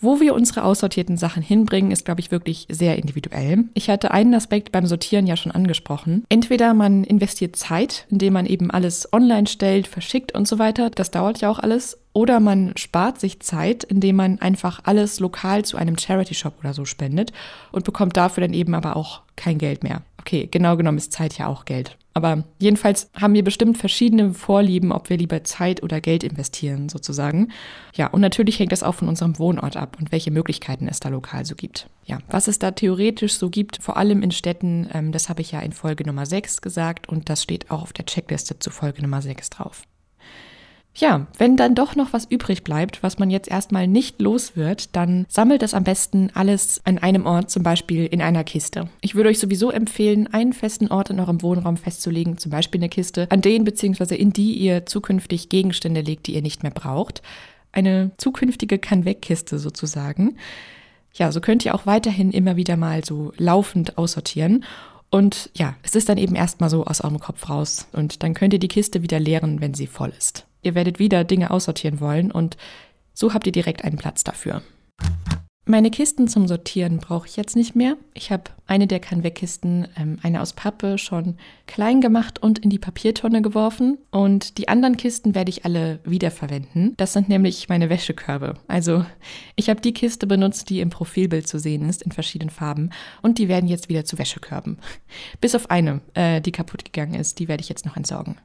Wo 0.00 0.20
wir 0.20 0.34
unsere 0.34 0.62
aussortierten 0.62 1.16
Sachen 1.16 1.42
hinbringen, 1.42 1.90
ist, 1.90 2.04
glaube 2.04 2.20
ich, 2.20 2.30
wirklich 2.30 2.66
sehr 2.70 2.98
individuell. 2.98 3.64
Ich 3.74 3.90
hatte 3.90 4.12
einen 4.12 4.34
Aspekt 4.34 4.70
beim 4.70 4.86
Sortieren 4.86 5.26
ja 5.26 5.36
schon 5.36 5.50
angesprochen. 5.50 6.24
Entweder 6.28 6.72
man 6.72 7.02
investiert 7.02 7.56
Zeit, 7.56 8.06
indem 8.08 8.34
man 8.34 8.46
eben 8.46 8.70
alles 8.70 9.12
online 9.12 9.48
stellt, 9.48 9.88
verschickt 9.88 10.36
und 10.36 10.46
so 10.46 10.60
weiter. 10.60 10.90
Das 10.90 11.10
dauert 11.10 11.40
ja 11.40 11.50
auch 11.50 11.58
alles. 11.58 11.98
Oder 12.12 12.38
man 12.38 12.72
spart 12.76 13.18
sich 13.18 13.40
Zeit, 13.40 13.82
indem 13.84 14.16
man 14.16 14.40
einfach 14.40 14.80
alles 14.84 15.18
lokal 15.18 15.64
zu 15.64 15.76
einem 15.76 15.98
Charity-Shop 15.98 16.54
oder 16.60 16.74
so 16.74 16.84
spendet 16.84 17.32
und 17.72 17.84
bekommt 17.84 18.16
dafür 18.16 18.42
dann 18.42 18.54
eben 18.54 18.74
aber 18.74 18.96
auch 18.96 19.22
kein 19.38 19.56
Geld 19.56 19.82
mehr. 19.82 20.02
Okay, 20.20 20.46
genau 20.50 20.76
genommen 20.76 20.98
ist 20.98 21.12
Zeit 21.12 21.38
ja 21.38 21.46
auch 21.46 21.64
Geld. 21.64 21.96
Aber 22.12 22.42
jedenfalls 22.58 23.10
haben 23.14 23.34
wir 23.34 23.44
bestimmt 23.44 23.78
verschiedene 23.78 24.34
Vorlieben, 24.34 24.90
ob 24.90 25.08
wir 25.08 25.16
lieber 25.16 25.44
Zeit 25.44 25.84
oder 25.84 26.00
Geld 26.00 26.24
investieren, 26.24 26.88
sozusagen. 26.88 27.52
Ja, 27.94 28.08
und 28.08 28.20
natürlich 28.20 28.58
hängt 28.58 28.72
das 28.72 28.82
auch 28.82 28.96
von 28.96 29.08
unserem 29.08 29.38
Wohnort 29.38 29.76
ab 29.76 29.96
und 30.00 30.10
welche 30.10 30.32
Möglichkeiten 30.32 30.88
es 30.88 30.98
da 30.98 31.10
lokal 31.10 31.46
so 31.46 31.54
gibt. 31.54 31.88
Ja, 32.04 32.18
was 32.28 32.48
es 32.48 32.58
da 32.58 32.72
theoretisch 32.72 33.34
so 33.34 33.50
gibt, 33.50 33.78
vor 33.80 33.96
allem 33.96 34.22
in 34.22 34.32
Städten, 34.32 34.88
ähm, 34.92 35.12
das 35.12 35.28
habe 35.28 35.42
ich 35.42 35.52
ja 35.52 35.60
in 35.60 35.72
Folge 35.72 36.04
Nummer 36.04 36.26
6 36.26 36.60
gesagt 36.60 37.08
und 37.08 37.30
das 37.30 37.42
steht 37.42 37.70
auch 37.70 37.82
auf 37.82 37.92
der 37.92 38.06
Checkliste 38.06 38.58
zu 38.58 38.70
Folge 38.70 39.00
Nummer 39.00 39.22
6 39.22 39.50
drauf. 39.50 39.82
Ja, 40.98 41.28
wenn 41.38 41.56
dann 41.56 41.76
doch 41.76 41.94
noch 41.94 42.12
was 42.12 42.24
übrig 42.24 42.64
bleibt, 42.64 43.04
was 43.04 43.20
man 43.20 43.30
jetzt 43.30 43.48
erstmal 43.48 43.86
nicht 43.86 44.20
los 44.20 44.56
wird, 44.56 44.96
dann 44.96 45.26
sammelt 45.28 45.62
es 45.62 45.72
am 45.72 45.84
besten 45.84 46.30
alles 46.34 46.80
an 46.84 46.98
einem 46.98 47.24
Ort, 47.24 47.50
zum 47.50 47.62
Beispiel 47.62 48.04
in 48.06 48.20
einer 48.20 48.42
Kiste. 48.42 48.88
Ich 49.00 49.14
würde 49.14 49.28
euch 49.28 49.38
sowieso 49.38 49.70
empfehlen, 49.70 50.26
einen 50.26 50.52
festen 50.52 50.88
Ort 50.88 51.10
in 51.10 51.20
eurem 51.20 51.40
Wohnraum 51.40 51.76
festzulegen, 51.76 52.36
zum 52.36 52.50
Beispiel 52.50 52.80
eine 52.80 52.88
Kiste, 52.88 53.28
an 53.30 53.42
den 53.42 53.62
bzw. 53.62 54.16
in 54.16 54.32
die 54.32 54.54
ihr 54.54 54.86
zukünftig 54.86 55.48
Gegenstände 55.48 56.00
legt, 56.00 56.26
die 56.26 56.34
ihr 56.34 56.42
nicht 56.42 56.64
mehr 56.64 56.72
braucht. 56.72 57.22
Eine 57.70 58.10
zukünftige 58.16 58.80
Kann-Weg-Kiste 58.80 59.60
sozusagen. 59.60 60.36
Ja, 61.14 61.30
so 61.30 61.40
könnt 61.40 61.64
ihr 61.64 61.76
auch 61.76 61.86
weiterhin 61.86 62.32
immer 62.32 62.56
wieder 62.56 62.76
mal 62.76 63.04
so 63.04 63.32
laufend 63.36 63.98
aussortieren. 63.98 64.64
Und 65.10 65.50
ja, 65.54 65.76
es 65.84 65.94
ist 65.94 66.08
dann 66.08 66.18
eben 66.18 66.34
erstmal 66.34 66.70
so 66.70 66.84
aus 66.84 67.02
eurem 67.02 67.20
Kopf 67.20 67.48
raus. 67.48 67.86
Und 67.92 68.24
dann 68.24 68.34
könnt 68.34 68.52
ihr 68.52 68.58
die 68.58 68.66
Kiste 68.66 69.02
wieder 69.02 69.20
leeren, 69.20 69.60
wenn 69.60 69.74
sie 69.74 69.86
voll 69.86 70.12
ist. 70.18 70.47
Ihr 70.62 70.74
werdet 70.74 70.98
wieder 70.98 71.24
Dinge 71.24 71.50
aussortieren 71.50 72.00
wollen 72.00 72.30
und 72.30 72.56
so 73.14 73.34
habt 73.34 73.46
ihr 73.46 73.52
direkt 73.52 73.84
einen 73.84 73.96
Platz 73.96 74.24
dafür. 74.24 74.62
Meine 75.70 75.90
Kisten 75.90 76.28
zum 76.28 76.48
Sortieren 76.48 76.96
brauche 76.96 77.26
ich 77.26 77.36
jetzt 77.36 77.54
nicht 77.54 77.76
mehr. 77.76 77.98
Ich 78.14 78.32
habe 78.32 78.44
eine 78.66 78.86
der 78.86 79.00
Kann-Weg-Kisten, 79.00 79.86
ähm, 79.98 80.18
eine 80.22 80.40
aus 80.40 80.54
Pappe, 80.54 80.96
schon 80.96 81.36
klein 81.66 82.00
gemacht 82.00 82.42
und 82.42 82.58
in 82.58 82.70
die 82.70 82.78
Papiertonne 82.78 83.42
geworfen. 83.42 83.98
Und 84.10 84.56
die 84.56 84.68
anderen 84.68 84.96
Kisten 84.96 85.34
werde 85.34 85.50
ich 85.50 85.66
alle 85.66 86.00
wiederverwenden. 86.04 86.94
Das 86.96 87.12
sind 87.12 87.28
nämlich 87.28 87.68
meine 87.68 87.90
Wäschekörbe. 87.90 88.54
Also 88.66 89.04
ich 89.56 89.68
habe 89.68 89.82
die 89.82 89.92
Kiste 89.92 90.26
benutzt, 90.26 90.70
die 90.70 90.80
im 90.80 90.88
Profilbild 90.88 91.46
zu 91.46 91.58
sehen 91.58 91.86
ist, 91.86 92.00
in 92.00 92.12
verschiedenen 92.12 92.48
Farben. 92.48 92.88
Und 93.20 93.36
die 93.36 93.48
werden 93.48 93.68
jetzt 93.68 93.90
wieder 93.90 94.06
zu 94.06 94.16
Wäschekörben. 94.16 94.78
Bis 95.42 95.54
auf 95.54 95.68
eine, 95.70 96.00
äh, 96.14 96.40
die 96.40 96.52
kaputt 96.52 96.86
gegangen 96.86 97.12
ist. 97.12 97.38
Die 97.40 97.46
werde 97.46 97.60
ich 97.60 97.68
jetzt 97.68 97.84
noch 97.84 97.98
entsorgen. 97.98 98.38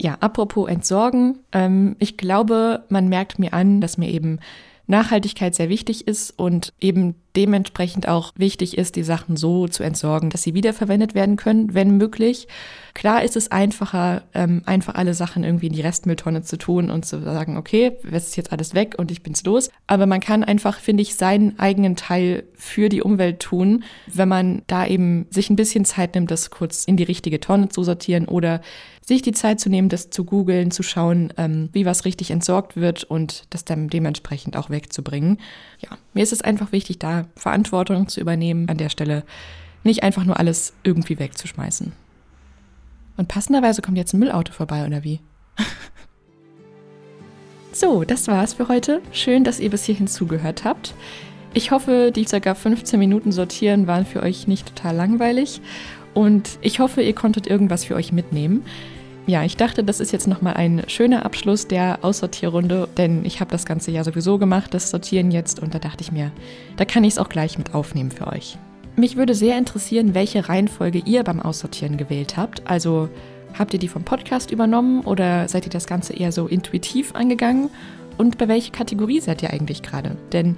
Ja, 0.00 0.16
apropos 0.20 0.68
Entsorgen. 0.68 1.40
Ähm, 1.52 1.96
ich 1.98 2.16
glaube, 2.16 2.84
man 2.88 3.08
merkt 3.08 3.38
mir 3.38 3.52
an, 3.52 3.80
dass 3.80 3.98
mir 3.98 4.08
eben 4.08 4.40
Nachhaltigkeit 4.86 5.54
sehr 5.54 5.68
wichtig 5.68 6.06
ist 6.08 6.30
und 6.38 6.72
eben 6.80 7.14
dementsprechend 7.36 8.08
auch 8.08 8.32
wichtig 8.36 8.78
ist, 8.78 8.96
die 8.96 9.02
Sachen 9.02 9.36
so 9.36 9.68
zu 9.68 9.82
entsorgen, 9.82 10.30
dass 10.30 10.42
sie 10.42 10.54
wiederverwendet 10.54 11.14
werden 11.14 11.36
können, 11.36 11.74
wenn 11.74 11.96
möglich. 11.96 12.48
Klar 12.94 13.24
ist 13.24 13.36
es 13.36 13.50
einfacher, 13.50 14.22
ähm, 14.34 14.62
einfach 14.66 14.94
alle 14.94 15.14
Sachen 15.14 15.42
irgendwie 15.42 15.66
in 15.66 15.72
die 15.72 15.80
Restmülltonne 15.80 16.42
zu 16.42 16.56
tun 16.56 16.90
und 16.90 17.04
zu 17.04 17.20
sagen, 17.20 17.56
okay, 17.56 17.92
es 18.10 18.28
ist 18.28 18.36
jetzt 18.36 18.52
alles 18.52 18.74
weg 18.74 18.94
und 18.96 19.10
ich 19.10 19.22
bin's 19.22 19.42
los. 19.44 19.68
Aber 19.86 20.06
man 20.06 20.20
kann 20.20 20.44
einfach, 20.44 20.78
finde 20.78 21.02
ich, 21.02 21.16
seinen 21.16 21.58
eigenen 21.58 21.96
Teil 21.96 22.44
für 22.54 22.88
die 22.88 23.02
Umwelt 23.02 23.40
tun, 23.40 23.84
wenn 24.06 24.28
man 24.28 24.62
da 24.68 24.86
eben 24.86 25.26
sich 25.30 25.50
ein 25.50 25.56
bisschen 25.56 25.84
Zeit 25.84 26.14
nimmt, 26.14 26.30
das 26.30 26.50
kurz 26.50 26.84
in 26.84 26.96
die 26.96 27.02
richtige 27.02 27.40
Tonne 27.40 27.68
zu 27.68 27.82
sortieren 27.82 28.26
oder 28.26 28.60
sich 29.06 29.22
die 29.22 29.32
Zeit 29.32 29.60
zu 29.60 29.68
nehmen, 29.68 29.88
das 29.88 30.10
zu 30.10 30.24
googeln, 30.24 30.70
zu 30.70 30.82
schauen, 30.82 31.32
ähm, 31.36 31.68
wie 31.72 31.84
was 31.84 32.04
richtig 32.04 32.30
entsorgt 32.30 32.76
wird 32.76 33.04
und 33.04 33.44
das 33.50 33.64
dann 33.64 33.88
dementsprechend 33.88 34.56
auch 34.56 34.70
wegzubringen. 34.70 35.38
Ja, 35.80 35.98
mir 36.14 36.22
ist 36.22 36.32
es 36.32 36.42
einfach 36.42 36.72
wichtig, 36.72 36.98
da 36.98 37.26
Verantwortung 37.36 38.08
zu 38.08 38.20
übernehmen, 38.20 38.68
an 38.68 38.78
der 38.78 38.88
Stelle 38.88 39.24
nicht 39.82 40.02
einfach 40.02 40.24
nur 40.24 40.38
alles 40.38 40.72
irgendwie 40.82 41.18
wegzuschmeißen. 41.18 41.92
Und 43.16 43.28
passenderweise 43.28 43.82
kommt 43.82 43.98
jetzt 43.98 44.14
ein 44.14 44.18
Müllauto 44.18 44.52
vorbei, 44.52 44.86
oder 44.86 45.04
wie? 45.04 45.20
so, 47.72 48.04
das 48.04 48.26
war's 48.26 48.54
für 48.54 48.68
heute. 48.68 49.02
Schön, 49.12 49.44
dass 49.44 49.60
ihr 49.60 49.70
bis 49.70 49.84
hierhin 49.84 50.08
zugehört 50.08 50.64
habt. 50.64 50.94
Ich 51.52 51.70
hoffe, 51.70 52.10
die 52.14 52.24
ca. 52.24 52.54
15 52.54 52.98
Minuten 52.98 53.30
sortieren 53.30 53.86
waren 53.86 54.06
für 54.06 54.22
euch 54.22 54.48
nicht 54.48 54.74
total 54.74 54.96
langweilig. 54.96 55.60
Und 56.12 56.58
ich 56.62 56.80
hoffe, 56.80 57.02
ihr 57.02 57.14
konntet 57.14 57.46
irgendwas 57.46 57.84
für 57.84 57.94
euch 57.94 58.12
mitnehmen. 58.12 58.64
Ja, 59.26 59.42
ich 59.42 59.56
dachte, 59.56 59.82
das 59.82 60.00
ist 60.00 60.12
jetzt 60.12 60.28
nochmal 60.28 60.54
ein 60.54 60.82
schöner 60.86 61.24
Abschluss 61.24 61.66
der 61.66 62.00
Aussortierrunde, 62.02 62.88
denn 62.98 63.24
ich 63.24 63.40
habe 63.40 63.50
das 63.50 63.64
ganze 63.64 63.90
ja 63.90 64.04
sowieso 64.04 64.36
gemacht, 64.36 64.74
das 64.74 64.90
Sortieren 64.90 65.30
jetzt, 65.30 65.60
und 65.60 65.74
da 65.74 65.78
dachte 65.78 66.02
ich 66.02 66.12
mir, 66.12 66.30
da 66.76 66.84
kann 66.84 67.04
ich 67.04 67.14
es 67.14 67.18
auch 67.18 67.30
gleich 67.30 67.56
mit 67.56 67.74
aufnehmen 67.74 68.10
für 68.10 68.26
euch. 68.26 68.58
Mich 68.96 69.16
würde 69.16 69.34
sehr 69.34 69.56
interessieren, 69.56 70.14
welche 70.14 70.48
Reihenfolge 70.48 70.98
ihr 70.98 71.24
beim 71.24 71.40
Aussortieren 71.40 71.96
gewählt 71.96 72.36
habt. 72.36 72.62
Also 72.66 73.08
habt 73.58 73.72
ihr 73.72 73.80
die 73.80 73.88
vom 73.88 74.04
Podcast 74.04 74.50
übernommen 74.50 75.00
oder 75.00 75.48
seid 75.48 75.64
ihr 75.64 75.72
das 75.72 75.86
Ganze 75.86 76.12
eher 76.12 76.30
so 76.30 76.46
intuitiv 76.46 77.14
angegangen? 77.14 77.70
Und 78.18 78.36
bei 78.36 78.46
welcher 78.46 78.72
Kategorie 78.72 79.20
seid 79.20 79.42
ihr 79.42 79.52
eigentlich 79.52 79.82
gerade? 79.82 80.16
Denn 80.32 80.56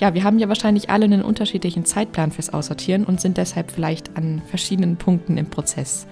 ja, 0.00 0.14
wir 0.14 0.24
haben 0.24 0.38
ja 0.38 0.48
wahrscheinlich 0.48 0.88
alle 0.88 1.04
einen 1.04 1.22
unterschiedlichen 1.22 1.84
Zeitplan 1.84 2.32
fürs 2.32 2.52
Aussortieren 2.52 3.04
und 3.04 3.20
sind 3.20 3.36
deshalb 3.36 3.70
vielleicht 3.70 4.16
an 4.16 4.40
verschiedenen 4.46 4.96
Punkten 4.96 5.36
im 5.36 5.46
Prozess. 5.46 6.06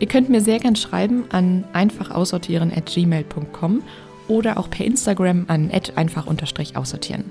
Ihr 0.00 0.08
könnt 0.08 0.30
mir 0.30 0.40
sehr 0.40 0.58
gern 0.58 0.76
schreiben 0.76 1.24
an 1.30 1.64
einfachaussortieren.gmail.com 1.74 3.82
oder 4.28 4.58
auch 4.58 4.70
per 4.70 4.86
Instagram 4.86 5.44
an 5.48 5.70
einfach-aussortieren. 5.70 7.24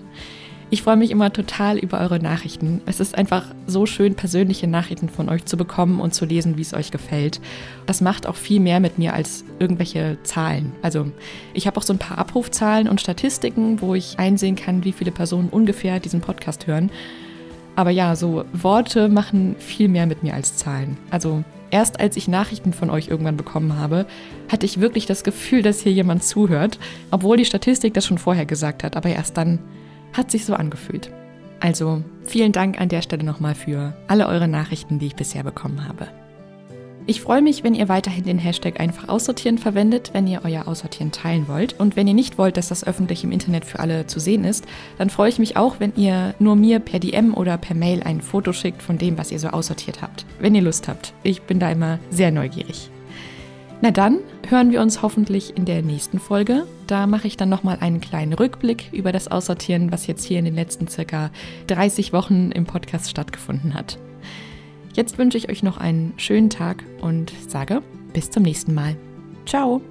Ich 0.71 0.83
freue 0.83 0.97
mich 0.97 1.09
immer 1.09 1.33
total 1.33 1.79
über 1.79 1.99
eure 1.99 2.19
Nachrichten. 2.19 2.81
Es 2.85 2.99
ist 2.99 3.17
einfach 3.17 3.45
so 3.65 3.87
schön, 3.87 4.13
persönliche 4.13 4.67
Nachrichten 4.67 5.09
von 5.09 5.27
euch 5.27 5.45
zu 5.45 5.57
bekommen 5.57 5.99
und 5.99 6.13
zu 6.13 6.25
lesen, 6.25 6.57
wie 6.57 6.61
es 6.61 6.75
euch 6.75 6.91
gefällt. 6.91 7.41
Das 7.87 8.01
macht 8.01 8.27
auch 8.27 8.35
viel 8.35 8.59
mehr 8.59 8.79
mit 8.79 8.99
mir 8.99 9.15
als 9.15 9.43
irgendwelche 9.57 10.19
Zahlen. 10.21 10.73
Also 10.83 11.07
ich 11.55 11.65
habe 11.65 11.77
auch 11.77 11.83
so 11.83 11.93
ein 11.93 11.97
paar 11.97 12.19
Abrufzahlen 12.19 12.87
und 12.87 13.01
Statistiken, 13.01 13.81
wo 13.81 13.95
ich 13.95 14.19
einsehen 14.19 14.55
kann, 14.55 14.83
wie 14.83 14.91
viele 14.91 15.09
Personen 15.09 15.49
ungefähr 15.49 15.99
diesen 15.99 16.21
Podcast 16.21 16.67
hören. 16.67 16.91
Aber 17.75 17.89
ja, 17.89 18.15
so 18.15 18.45
Worte 18.53 19.09
machen 19.09 19.55
viel 19.57 19.87
mehr 19.87 20.05
mit 20.05 20.21
mir 20.21 20.35
als 20.35 20.55
Zahlen. 20.55 20.97
Also 21.09 21.43
Erst 21.71 21.99
als 21.99 22.17
ich 22.17 22.27
Nachrichten 22.27 22.73
von 22.73 22.89
euch 22.89 23.07
irgendwann 23.07 23.37
bekommen 23.37 23.77
habe, 23.77 24.05
hatte 24.51 24.65
ich 24.65 24.79
wirklich 24.79 25.05
das 25.05 25.23
Gefühl, 25.23 25.61
dass 25.61 25.81
hier 25.81 25.91
jemand 25.91 26.23
zuhört, 26.23 26.79
obwohl 27.11 27.37
die 27.37 27.45
Statistik 27.45 27.93
das 27.93 28.05
schon 28.05 28.17
vorher 28.17 28.45
gesagt 28.45 28.83
hat, 28.83 28.95
aber 28.95 29.09
erst 29.09 29.37
dann 29.37 29.59
hat 30.13 30.31
sich 30.31 30.45
so 30.45 30.55
angefühlt. 30.55 31.11
Also 31.59 32.03
vielen 32.23 32.51
Dank 32.51 32.79
an 32.79 32.89
der 32.89 33.01
Stelle 33.01 33.23
nochmal 33.23 33.53
für 33.53 33.93
alle 34.07 34.27
eure 34.27 34.47
Nachrichten, 34.47 34.97
die 34.97 35.07
ich 35.07 35.15
bisher 35.15 35.43
bekommen 35.43 35.87
habe. 35.87 36.07
Ich 37.09 37.21
freue 37.21 37.41
mich, 37.41 37.63
wenn 37.63 37.73
ihr 37.73 37.89
weiterhin 37.89 38.23
den 38.23 38.37
Hashtag 38.37 38.79
einfach 38.79 39.09
aussortieren 39.09 39.57
verwendet, 39.57 40.11
wenn 40.13 40.27
ihr 40.27 40.41
euer 40.43 40.67
Aussortieren 40.67 41.11
teilen 41.11 41.47
wollt. 41.47 41.79
Und 41.79 41.95
wenn 41.95 42.07
ihr 42.07 42.13
nicht 42.13 42.37
wollt, 42.37 42.55
dass 42.55 42.69
das 42.69 42.85
öffentlich 42.85 43.23
im 43.23 43.31
Internet 43.31 43.65
für 43.65 43.79
alle 43.79 44.05
zu 44.05 44.19
sehen 44.19 44.43
ist, 44.43 44.65
dann 44.99 45.09
freue 45.09 45.29
ich 45.29 45.39
mich 45.39 45.57
auch, 45.57 45.79
wenn 45.79 45.91
ihr 45.95 46.35
nur 46.37 46.55
mir 46.55 46.77
per 46.77 46.99
DM 46.99 47.33
oder 47.33 47.57
per 47.57 47.75
Mail 47.75 48.03
ein 48.03 48.21
Foto 48.21 48.53
schickt 48.53 48.83
von 48.83 48.99
dem, 48.99 49.17
was 49.17 49.31
ihr 49.31 49.39
so 49.39 49.47
aussortiert 49.47 50.03
habt. 50.03 50.23
Wenn 50.39 50.53
ihr 50.53 50.61
Lust 50.61 50.87
habt. 50.87 51.13
Ich 51.23 51.41
bin 51.41 51.57
da 51.57 51.71
immer 51.71 51.97
sehr 52.11 52.29
neugierig. 52.29 52.91
Na 53.81 53.89
dann 53.89 54.19
hören 54.47 54.69
wir 54.69 54.79
uns 54.79 55.01
hoffentlich 55.01 55.57
in 55.57 55.65
der 55.65 55.81
nächsten 55.81 56.19
Folge. 56.19 56.67
Da 56.85 57.07
mache 57.07 57.25
ich 57.25 57.37
dann 57.37 57.49
nochmal 57.49 57.79
einen 57.79 58.01
kleinen 58.01 58.33
Rückblick 58.33 58.89
über 58.91 59.11
das 59.11 59.29
Aussortieren, 59.29 59.91
was 59.91 60.05
jetzt 60.05 60.25
hier 60.25 60.37
in 60.37 60.45
den 60.45 60.53
letzten 60.53 60.87
circa 60.87 61.31
30 61.65 62.13
Wochen 62.13 62.51
im 62.51 62.65
Podcast 62.65 63.09
stattgefunden 63.09 63.73
hat. 63.73 63.97
Jetzt 64.99 65.17
wünsche 65.17 65.37
ich 65.37 65.47
euch 65.47 65.63
noch 65.63 65.77
einen 65.77 66.13
schönen 66.17 66.49
Tag 66.49 66.83
und 66.99 67.31
sage 67.47 67.81
bis 68.11 68.31
zum 68.31 68.43
nächsten 68.43 68.73
Mal. 68.73 68.97
Ciao! 69.45 69.81